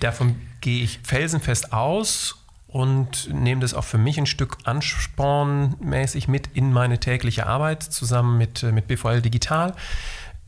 Davon 0.00 0.34
gehe 0.60 0.82
ich 0.82 0.98
felsenfest 1.04 1.72
aus 1.72 2.42
und 2.66 3.32
nehme 3.32 3.60
das 3.60 3.74
auch 3.74 3.84
für 3.84 3.96
mich 3.96 4.18
ein 4.18 4.26
Stück 4.26 4.58
anspornmäßig 4.64 6.26
mit 6.26 6.48
in 6.54 6.72
meine 6.72 6.98
tägliche 6.98 7.46
Arbeit 7.46 7.84
zusammen 7.84 8.38
mit, 8.38 8.64
äh, 8.64 8.72
mit 8.72 8.88
BVL 8.88 9.22
Digital. 9.22 9.74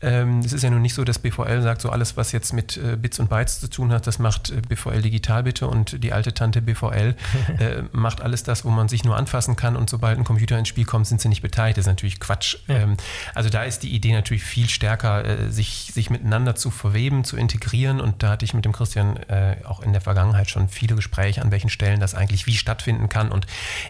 Ähm, 0.00 0.40
es 0.40 0.52
ist 0.52 0.62
ja 0.62 0.70
nun 0.70 0.82
nicht 0.82 0.94
so, 0.94 1.02
dass 1.02 1.18
BVL 1.18 1.60
sagt, 1.62 1.82
so 1.82 1.90
alles, 1.90 2.16
was 2.16 2.30
jetzt 2.30 2.52
mit 2.52 2.76
äh, 2.76 2.96
Bits 2.96 3.18
und 3.18 3.28
Bytes 3.28 3.58
zu 3.58 3.68
tun 3.68 3.92
hat, 3.92 4.06
das 4.06 4.20
macht 4.20 4.50
äh, 4.50 4.60
BVL 4.60 5.02
digital 5.02 5.42
bitte 5.42 5.66
und 5.66 6.04
die 6.04 6.12
alte 6.12 6.32
Tante 6.32 6.62
BVL 6.62 7.16
äh, 7.58 7.82
macht 7.90 8.20
alles 8.20 8.44
das, 8.44 8.64
wo 8.64 8.70
man 8.70 8.88
sich 8.88 9.04
nur 9.04 9.16
anfassen 9.16 9.56
kann 9.56 9.74
und 9.74 9.90
sobald 9.90 10.16
ein 10.16 10.24
Computer 10.24 10.56
ins 10.56 10.68
Spiel 10.68 10.84
kommt, 10.84 11.08
sind 11.08 11.20
sie 11.20 11.28
nicht 11.28 11.42
beteiligt. 11.42 11.78
Das 11.78 11.82
ist 11.82 11.88
natürlich 11.88 12.20
Quatsch. 12.20 12.58
Ja. 12.68 12.76
Ähm, 12.76 12.96
also 13.34 13.50
da 13.50 13.64
ist 13.64 13.82
die 13.82 13.92
Idee 13.92 14.12
natürlich 14.12 14.44
viel 14.44 14.68
stärker, 14.68 15.24
äh, 15.24 15.50
sich, 15.50 15.90
sich 15.92 16.10
miteinander 16.10 16.54
zu 16.54 16.70
verweben, 16.70 17.24
zu 17.24 17.36
integrieren 17.36 18.00
und 18.00 18.22
da 18.22 18.30
hatte 18.30 18.44
ich 18.44 18.54
mit 18.54 18.64
dem 18.64 18.72
Christian 18.72 19.16
äh, 19.16 19.56
auch 19.64 19.80
in 19.80 19.92
der 19.92 20.00
Vergangenheit 20.00 20.48
schon 20.48 20.68
viele 20.68 20.94
Gespräche, 20.94 21.42
an 21.42 21.50
welchen 21.50 21.70
Stellen 21.70 21.98
das 21.98 22.14
eigentlich 22.14 22.46
wie 22.46 22.56
stattfinden 22.56 23.08
kann 23.08 23.32
und 23.32 23.48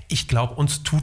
ich 0.08 0.26
glaube, 0.26 0.54
uns 0.54 0.82
tut 0.82 1.02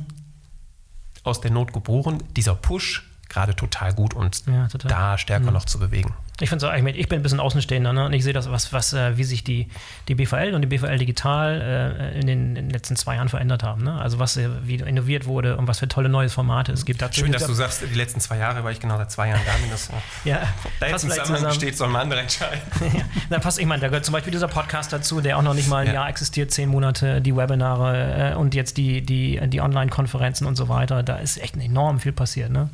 aus 1.23 1.41
der 1.41 1.51
Not 1.51 1.73
geboren 1.73 2.23
dieser 2.35 2.55
Push 2.55 3.03
gerade 3.29 3.55
total 3.55 3.93
gut, 3.93 4.13
uns 4.13 4.43
ja, 4.47 4.67
total. 4.67 4.89
da 4.89 5.17
stärker 5.17 5.47
mhm. 5.47 5.53
noch 5.53 5.65
zu 5.65 5.79
bewegen. 5.79 6.13
Ich 6.41 6.49
finde 6.49 6.67
es 6.67 6.95
ich 6.95 7.07
bin 7.07 7.19
ein 7.19 7.23
bisschen 7.23 7.39
Außenstehender 7.39 7.93
ne? 7.93 8.05
und 8.05 8.13
ich 8.13 8.23
sehe 8.23 8.33
das, 8.33 8.51
was, 8.51 8.73
was, 8.73 8.91
äh, 8.91 9.17
wie 9.17 9.23
sich 9.23 9.45
die, 9.45 9.67
die 10.09 10.15
BVL 10.15 10.53
und 10.53 10.61
die 10.61 10.67
BVL 10.67 10.97
Digital 10.97 11.61
äh, 11.61 12.19
in, 12.19 12.27
den, 12.27 12.39
in, 12.47 12.55
den, 12.55 12.69
letzten 12.71 12.97
zwei 12.97 13.15
Jahren 13.15 13.29
verändert 13.29 13.63
haben. 13.63 13.83
Ne? 13.83 13.93
Also 13.93 14.19
was 14.19 14.35
äh, 14.35 14.49
wie 14.63 14.75
innoviert 14.75 15.27
wurde 15.27 15.55
und 15.55 15.69
was 15.69 15.79
für 15.79 15.87
tolle 15.87 16.09
neue 16.09 16.27
Formate 16.27 16.73
es 16.73 16.83
gibt. 16.83 17.01
Dazu 17.01 17.21
Schön, 17.21 17.31
dass 17.31 17.47
du 17.47 17.53
sagst, 17.53 17.83
die 17.89 17.95
letzten 17.95 18.19
zwei 18.19 18.37
Jahre, 18.37 18.65
weil 18.65 18.73
ich 18.73 18.81
genau 18.81 18.97
seit 18.97 19.11
zwei 19.11 19.29
Jahren 19.29 19.41
da 19.45 19.53
bin. 19.53 19.71
Das, 19.71 19.89
ja, 20.25 20.41
da 20.81 20.87
jetzt 20.87 21.05
ein 21.05 21.11
Zusammenhang 21.11 21.53
steht, 21.53 21.77
soll 21.77 21.87
man 21.87 22.01
andere 22.01 22.19
entscheiden. 22.19 22.61
ja, 22.93 23.03
na, 23.29 23.39
passt, 23.39 23.57
ich 23.57 23.65
meine, 23.65 23.81
da 23.81 23.87
gehört 23.87 24.03
zum 24.03 24.13
Beispiel 24.13 24.31
dieser 24.31 24.49
Podcast 24.49 24.91
dazu, 24.91 25.21
der 25.21 25.37
auch 25.37 25.43
noch 25.43 25.53
nicht 25.53 25.69
mal 25.69 25.83
ein 25.83 25.87
ja. 25.87 25.93
Jahr 25.93 26.09
existiert, 26.09 26.51
zehn 26.51 26.67
Monate, 26.67 27.21
die 27.21 27.33
Webinare 27.35 28.33
äh, 28.33 28.35
und 28.35 28.55
jetzt 28.55 28.75
die, 28.75 29.01
die, 29.01 29.39
die 29.47 29.61
Online-Konferenzen 29.61 30.45
und 30.45 30.57
so 30.57 30.67
weiter. 30.67 31.01
Da 31.01 31.15
ist 31.15 31.37
echt 31.37 31.55
enorm 31.55 32.01
viel 32.01 32.11
passiert. 32.11 32.51
Ne? 32.51 32.69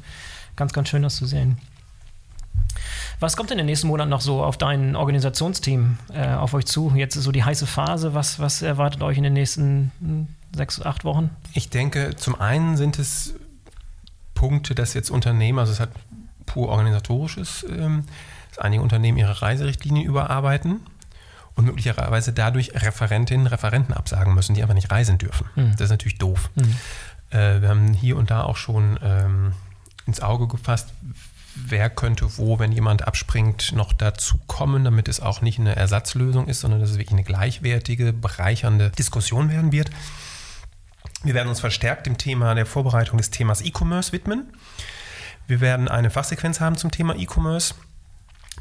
Ganz, 0.56 0.74
ganz 0.74 0.90
schön, 0.90 1.04
das 1.04 1.16
zu 1.16 1.28
sehen. 1.28 1.60
Was 3.20 3.38
kommt 3.38 3.52
in 3.52 3.58
den 3.58 3.68
nächsten 3.68 3.88
Monaten 3.88 4.10
noch 4.10 4.22
so 4.22 4.44
auf 4.44 4.58
dein 4.58 4.96
Organisationsteam 4.96 6.00
äh, 6.12 6.30
auf 6.30 6.54
euch 6.54 6.66
zu? 6.66 6.92
Jetzt 6.96 7.16
ist 7.16 7.24
so 7.24 7.32
die 7.32 7.44
heiße 7.44 7.68
Phase. 7.68 8.14
Was, 8.14 8.40
was 8.40 8.62
erwartet 8.62 9.04
euch 9.04 9.18
in 9.18 9.24
den 9.24 9.34
nächsten 9.34 9.92
hm, 10.00 10.28
sechs, 10.56 10.82
acht 10.82 11.06
Wochen? 11.06 11.30
Ich 11.54 11.70
denke, 11.70 12.16
zum 12.16 12.40
einen 12.40 12.78
sind 12.78 12.98
es 12.98 13.36
Punkte, 14.34 14.74
dass 14.74 14.96
jetzt 14.96 15.12
Unternehmen, 15.12 15.60
also 15.60 15.72
es 15.72 15.80
hat 15.80 15.92
pur 16.48 16.70
organisatorisches, 16.70 17.64
ähm, 17.70 18.06
dass 18.50 18.58
einige 18.58 18.82
Unternehmen 18.82 19.20
ihre 19.20 19.42
Reiserichtlinien 19.42 20.04
überarbeiten 20.04 20.82
und 21.56 21.66
möglicherweise 21.66 22.34
dadurch 22.34 22.74
Referentinnen, 22.74 23.46
Referenten 23.46 23.94
absagen 23.94 24.34
müssen, 24.34 24.56
die 24.56 24.64
einfach 24.64 24.74
nicht 24.74 24.92
reisen 24.92 25.20
dürfen. 25.20 25.46
Mhm. 25.56 25.72
Das 25.74 25.82
ist 25.82 25.92
natürlich 25.92 26.18
doof. 26.18 26.50
Mhm. 26.56 26.76
Äh, 27.30 27.62
wir 27.62 27.70
haben 27.70 27.94
hier 27.94 28.18
und 28.18 28.32
da 28.32 28.44
auch 28.44 28.58
schon 28.58 29.00
ähm, 29.04 29.54
ins 30.08 30.22
Auge 30.22 30.48
gefasst, 30.48 30.90
wer 31.56 31.90
könnte 31.90 32.38
wo, 32.38 32.60
wenn 32.60 32.72
jemand 32.72 33.08
abspringt, 33.08 33.74
noch 33.74 33.94
dazu 33.94 34.40
kommen, 34.48 34.84
damit 34.84 35.08
es 35.08 35.20
auch 35.20 35.42
nicht 35.42 35.60
eine 35.60 35.76
Ersatzlösung 35.76 36.48
ist, 36.48 36.62
sondern 36.62 36.80
dass 36.80 36.92
es 36.92 36.98
wirklich 36.98 37.14
eine 37.14 37.24
gleichwertige, 37.24 38.14
bereichernde 38.14 38.92
Diskussion 38.92 39.50
werden 39.50 39.72
wird. 39.72 39.90
Wir 41.24 41.34
werden 41.34 41.50
uns 41.50 41.60
verstärkt 41.60 42.08
dem 42.08 42.18
Thema 42.18 42.56
der 42.56 42.66
Vorbereitung 42.66 43.18
des 43.18 43.30
Themas 43.30 43.62
E-Commerce 43.62 44.12
widmen. 44.12 44.52
Wir 45.48 45.62
werden 45.62 45.88
eine 45.88 46.10
Fachsequenz 46.10 46.60
haben 46.60 46.78
zum 46.78 46.92
Thema 46.92 47.16
E-Commerce. 47.16 47.76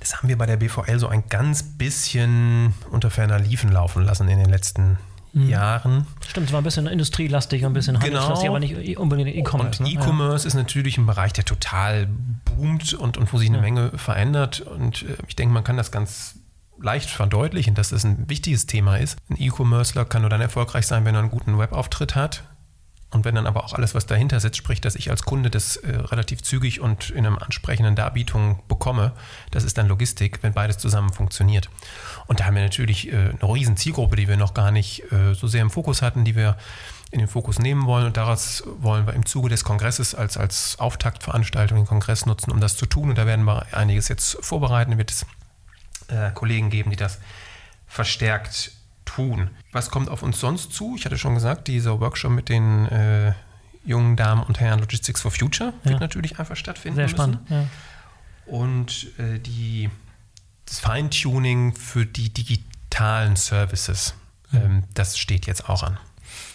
Das 0.00 0.16
haben 0.16 0.28
wir 0.28 0.38
bei 0.38 0.46
der 0.46 0.56
BVL 0.56 0.98
so 0.98 1.08
ein 1.08 1.24
ganz 1.28 1.62
bisschen 1.62 2.74
unter 2.90 3.10
ferner 3.10 3.38
Liefen 3.38 3.70
laufen 3.70 4.04
lassen 4.04 4.28
in 4.28 4.38
den 4.38 4.48
letzten 4.48 4.98
mhm. 5.32 5.48
Jahren. 5.48 6.06
Stimmt, 6.28 6.48
es 6.48 6.52
war 6.52 6.60
ein 6.60 6.64
bisschen 6.64 6.86
industrielastig, 6.86 7.64
ein 7.64 7.72
bisschen 7.72 8.00
handelslastig, 8.00 8.42
genau. 8.42 8.52
aber 8.52 8.60
nicht 8.60 8.98
unbedingt 8.98 9.34
E-Commerce. 9.34 9.82
Und 9.82 9.92
ne? 9.92 10.00
E-Commerce 10.00 10.44
ja. 10.44 10.48
ist 10.48 10.54
natürlich 10.54 10.98
ein 10.98 11.06
Bereich, 11.06 11.32
der 11.32 11.44
total 11.44 12.08
boomt 12.44 12.94
und, 12.94 13.16
und 13.16 13.32
wo 13.32 13.38
sich 13.38 13.48
eine 13.48 13.58
ja. 13.58 13.62
Menge 13.62 13.90
verändert. 13.96 14.60
Und 14.60 15.02
äh, 15.02 15.16
ich 15.26 15.36
denke, 15.36 15.52
man 15.52 15.64
kann 15.64 15.76
das 15.76 15.90
ganz 15.90 16.36
leicht 16.82 17.10
verdeutlichen, 17.10 17.74
dass 17.74 17.90
das 17.90 18.04
ein 18.04 18.28
wichtiges 18.28 18.66
Thema 18.66 18.96
ist. 18.96 19.18
Ein 19.28 19.36
E-Commercer 19.38 20.04
kann 20.04 20.22
nur 20.22 20.30
dann 20.30 20.40
erfolgreich 20.40 20.86
sein, 20.86 21.04
wenn 21.04 21.14
er 21.14 21.20
einen 21.20 21.30
guten 21.30 21.58
Webauftritt 21.58 22.14
hat. 22.14 22.44
Und 23.12 23.24
wenn 23.24 23.34
dann 23.34 23.46
aber 23.46 23.64
auch 23.64 23.72
alles, 23.72 23.94
was 23.94 24.06
dahinter 24.06 24.38
sitzt, 24.38 24.56
sprich, 24.56 24.80
dass 24.80 24.94
ich 24.94 25.10
als 25.10 25.24
Kunde 25.24 25.50
das 25.50 25.76
äh, 25.76 25.96
relativ 25.96 26.42
zügig 26.42 26.80
und 26.80 27.10
in 27.10 27.26
einer 27.26 27.42
ansprechenden 27.42 27.96
Darbietung 27.96 28.60
bekomme, 28.68 29.12
das 29.50 29.64
ist 29.64 29.78
dann 29.78 29.88
Logistik, 29.88 30.38
wenn 30.42 30.52
beides 30.52 30.78
zusammen 30.78 31.12
funktioniert. 31.12 31.68
Und 32.28 32.38
da 32.38 32.44
haben 32.44 32.54
wir 32.54 32.62
natürlich 32.62 33.12
äh, 33.12 33.16
eine 33.16 33.52
riesen 33.52 33.76
Zielgruppe, 33.76 34.14
die 34.14 34.28
wir 34.28 34.36
noch 34.36 34.54
gar 34.54 34.70
nicht 34.70 35.10
äh, 35.12 35.34
so 35.34 35.48
sehr 35.48 35.62
im 35.62 35.70
Fokus 35.70 36.02
hatten, 36.02 36.24
die 36.24 36.36
wir 36.36 36.56
in 37.10 37.18
den 37.18 37.26
Fokus 37.26 37.58
nehmen 37.58 37.86
wollen. 37.86 38.06
Und 38.06 38.16
daraus 38.16 38.62
wollen 38.78 39.06
wir 39.06 39.14
im 39.14 39.26
Zuge 39.26 39.48
des 39.48 39.64
Kongresses 39.64 40.14
als, 40.14 40.36
als 40.36 40.78
Auftaktveranstaltung 40.78 41.78
den 41.78 41.86
Kongress 41.86 42.26
nutzen, 42.26 42.52
um 42.52 42.60
das 42.60 42.76
zu 42.76 42.86
tun. 42.86 43.10
Und 43.10 43.18
da 43.18 43.26
werden 43.26 43.44
wir 43.44 43.66
einiges 43.72 44.06
jetzt 44.06 44.38
vorbereiten. 44.40 44.98
Wird 44.98 45.10
es 45.10 45.26
äh, 46.06 46.30
Kollegen 46.32 46.70
geben, 46.70 46.90
die 46.90 46.96
das 46.96 47.18
verstärkt 47.88 48.70
tun. 49.14 49.50
Was 49.72 49.90
kommt 49.90 50.08
auf 50.08 50.22
uns 50.22 50.40
sonst 50.40 50.72
zu? 50.72 50.94
Ich 50.96 51.04
hatte 51.04 51.18
schon 51.18 51.34
gesagt, 51.34 51.68
dieser 51.68 52.00
Workshop 52.00 52.30
mit 52.30 52.48
den 52.48 52.86
äh, 52.86 53.32
jungen 53.84 54.16
Damen 54.16 54.42
und 54.42 54.60
Herren 54.60 54.80
Logistics 54.80 55.20
for 55.20 55.30
Future 55.30 55.72
ja. 55.84 55.90
wird 55.90 56.00
natürlich 56.00 56.38
einfach 56.38 56.56
stattfinden. 56.56 56.96
Sehr 56.96 57.08
spannend. 57.08 57.38
Ja. 57.48 57.66
Und 58.46 59.08
äh, 59.18 59.38
die 59.38 59.90
das 60.66 60.78
Feintuning 60.78 61.74
für 61.74 62.06
die 62.06 62.32
digitalen 62.32 63.34
Services, 63.34 64.14
ähm, 64.52 64.84
das 64.94 65.18
steht 65.18 65.46
jetzt 65.46 65.68
auch 65.68 65.82
an. 65.82 65.98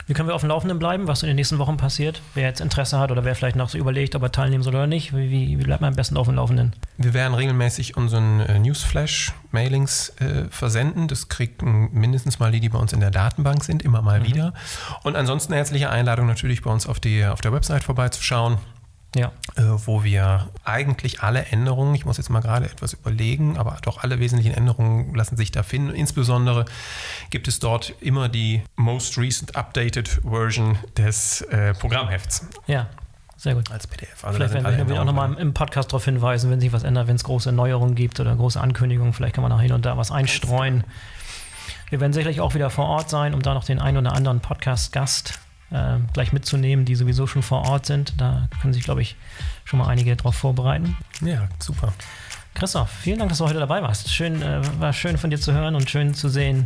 Wie 0.07 0.13
können 0.13 0.29
wir 0.29 0.35
auf 0.35 0.41
dem 0.41 0.49
Laufenden 0.49 0.77
bleiben, 0.77 1.07
was 1.07 1.23
in 1.23 1.27
den 1.27 1.35
nächsten 1.35 1.57
Wochen 1.57 1.77
passiert? 1.77 2.21
Wer 2.35 2.43
jetzt 2.43 2.61
Interesse 2.61 2.99
hat 2.99 3.11
oder 3.11 3.25
wer 3.25 3.33
vielleicht 3.33 3.55
noch 3.55 3.69
so 3.69 3.77
überlegt, 3.77 4.15
ob 4.15 4.21
er 4.21 4.31
teilnehmen 4.31 4.63
soll 4.63 4.75
oder 4.75 4.85
nicht, 4.85 5.15
wie, 5.15 5.31
wie, 5.31 5.57
wie 5.57 5.63
bleibt 5.63 5.81
man 5.81 5.89
am 5.89 5.95
besten 5.95 6.15
auf 6.15 6.27
dem 6.27 6.35
Laufenden? 6.35 6.73
Wir 6.97 7.15
werden 7.15 7.33
regelmäßig 7.33 7.97
unseren 7.97 8.39
äh, 8.41 8.59
Newsflash-Mailings 8.59 10.09
äh, 10.19 10.45
versenden. 10.49 11.07
Das 11.07 11.27
kriegen 11.27 11.89
mindestens 11.91 12.39
mal 12.39 12.51
die, 12.51 12.59
die 12.59 12.69
bei 12.69 12.77
uns 12.77 12.93
in 12.93 12.99
der 12.99 13.09
Datenbank 13.09 13.63
sind, 13.63 13.81
immer 13.81 14.03
mal 14.03 14.19
mhm. 14.19 14.25
wieder. 14.25 14.53
Und 15.01 15.15
ansonsten 15.15 15.53
herzliche 15.53 15.89
Einladung 15.89 16.27
natürlich 16.27 16.61
bei 16.61 16.69
uns 16.69 16.85
auf, 16.85 16.99
die, 16.99 17.25
auf 17.25 17.41
der 17.41 17.51
Website 17.51 17.83
vorbeizuschauen 17.83 18.59
ja. 19.15 19.31
äh, 19.55 19.63
wo 19.85 20.03
wir 20.03 20.49
eigentlich 20.63 21.21
alle 21.21 21.45
Änderungen, 21.45 21.95
ich 21.95 22.05
muss 22.05 22.17
jetzt 22.17 22.29
mal 22.29 22.41
gerade 22.41 22.65
etwas 22.65 22.93
überlegen, 22.93 23.57
aber 23.57 23.77
doch 23.81 24.03
alle 24.03 24.19
wesentlichen 24.19 24.53
Änderungen 24.53 25.15
lassen 25.15 25.37
sich 25.37 25.51
da 25.51 25.63
finden. 25.63 25.95
Insbesondere 25.95 26.65
gibt 27.29 27.47
es 27.47 27.59
dort 27.59 27.93
immer 28.01 28.29
die 28.29 28.61
most 28.75 29.17
recent 29.17 29.55
updated 29.55 30.21
Version 30.23 30.77
des 30.97 31.41
äh, 31.41 31.73
Programmhefts. 31.73 32.47
Ja. 32.67 32.87
Sehr 33.37 33.53
gut. 33.53 33.69
Als 33.69 33.85
PDF. 33.85 34.23
Also 34.23 34.37
vielleicht 34.37 34.53
werden 34.53 34.87
wir 34.87 35.01
auch 35.01 35.05
nochmal 35.05 35.33
im 35.33 35.53
Podcast 35.53 35.91
darauf 35.91 36.05
hinweisen, 36.05 36.49
wenn 36.51 36.61
sich 36.61 36.71
was 36.71 36.83
ändert, 36.83 37.07
wenn 37.07 37.17
es 37.17 37.23
große 37.25 37.51
Neuerungen 37.51 37.93
gibt 37.93 38.19
oder 38.19 38.33
große 38.35 38.59
Ankündigungen. 38.59 39.13
Vielleicht 39.13 39.35
kann 39.35 39.41
man 39.41 39.51
auch 39.51 39.59
hin 39.59 39.73
und 39.73 39.85
da 39.85 39.97
was 39.97 40.09
einstreuen. 40.09 40.83
Wir 41.89 41.99
werden 41.99 42.13
sicherlich 42.13 42.41
auch 42.41 42.55
wieder 42.55 42.69
vor 42.69 42.85
Ort 42.85 43.09
sein, 43.09 43.33
um 43.33 43.41
da 43.41 43.53
noch 43.53 43.65
den 43.65 43.79
einen 43.79 43.97
oder 43.97 44.13
anderen 44.13 44.39
Podcast-Gast 44.39 45.39
äh, 45.71 45.97
gleich 46.13 46.33
mitzunehmen, 46.33 46.85
die 46.85 46.95
sowieso 46.95 47.27
schon 47.27 47.41
vor 47.41 47.67
Ort 47.69 47.85
sind. 47.85 48.19
Da 48.19 48.47
können 48.61 48.73
sich, 48.73 48.83
glaube 48.83 49.01
ich, 49.01 49.15
schon 49.63 49.79
mal 49.79 49.87
einige 49.87 50.15
darauf 50.15 50.35
vorbereiten. 50.35 50.97
Ja, 51.21 51.47
super. 51.59 51.93
Christoph, 52.53 52.89
vielen 52.89 53.19
Dank, 53.19 53.29
dass 53.29 53.39
du 53.39 53.45
heute 53.45 53.59
dabei 53.59 53.81
warst. 53.81 54.09
Schön, 54.09 54.41
äh, 54.41 54.61
war 54.79 54.93
schön 54.93 55.17
von 55.17 55.29
dir 55.29 55.39
zu 55.39 55.51
hören 55.51 55.75
und 55.75 55.89
schön 55.89 56.13
zu 56.13 56.29
sehen, 56.29 56.65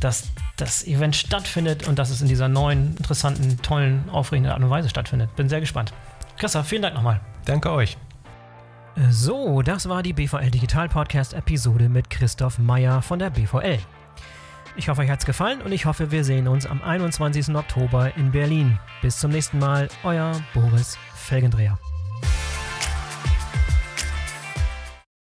dass 0.00 0.30
das 0.56 0.86
Event 0.86 1.16
stattfindet 1.16 1.88
und 1.88 1.98
dass 1.98 2.10
es 2.10 2.20
in 2.20 2.28
dieser 2.28 2.48
neuen, 2.48 2.96
interessanten, 2.96 3.60
tollen, 3.62 4.08
aufregenden 4.10 4.52
Art 4.52 4.62
und 4.62 4.70
Weise 4.70 4.88
stattfindet. 4.88 5.34
Bin 5.34 5.48
sehr 5.48 5.60
gespannt. 5.60 5.92
Christoph, 6.36 6.66
vielen 6.66 6.82
Dank 6.82 6.94
nochmal. 6.94 7.20
Danke 7.46 7.72
euch. 7.72 7.96
So, 9.10 9.62
das 9.62 9.88
war 9.88 10.02
die 10.02 10.12
BVL 10.12 10.50
Digital 10.50 10.88
Podcast 10.88 11.32
Episode 11.32 11.88
mit 11.88 12.10
Christoph 12.10 12.58
Meyer 12.58 13.00
von 13.00 13.18
der 13.18 13.30
BVL. 13.30 13.78
Ich 14.78 14.88
hoffe, 14.88 15.00
euch 15.00 15.10
hat 15.10 15.18
es 15.18 15.26
gefallen 15.26 15.60
und 15.60 15.72
ich 15.72 15.86
hoffe, 15.86 16.12
wir 16.12 16.22
sehen 16.22 16.46
uns 16.46 16.64
am 16.64 16.80
21. 16.80 17.52
Oktober 17.56 18.16
in 18.16 18.30
Berlin. 18.30 18.78
Bis 19.02 19.18
zum 19.18 19.32
nächsten 19.32 19.58
Mal, 19.58 19.88
euer 20.04 20.40
Boris 20.54 20.96
Felgendreher. 21.16 21.76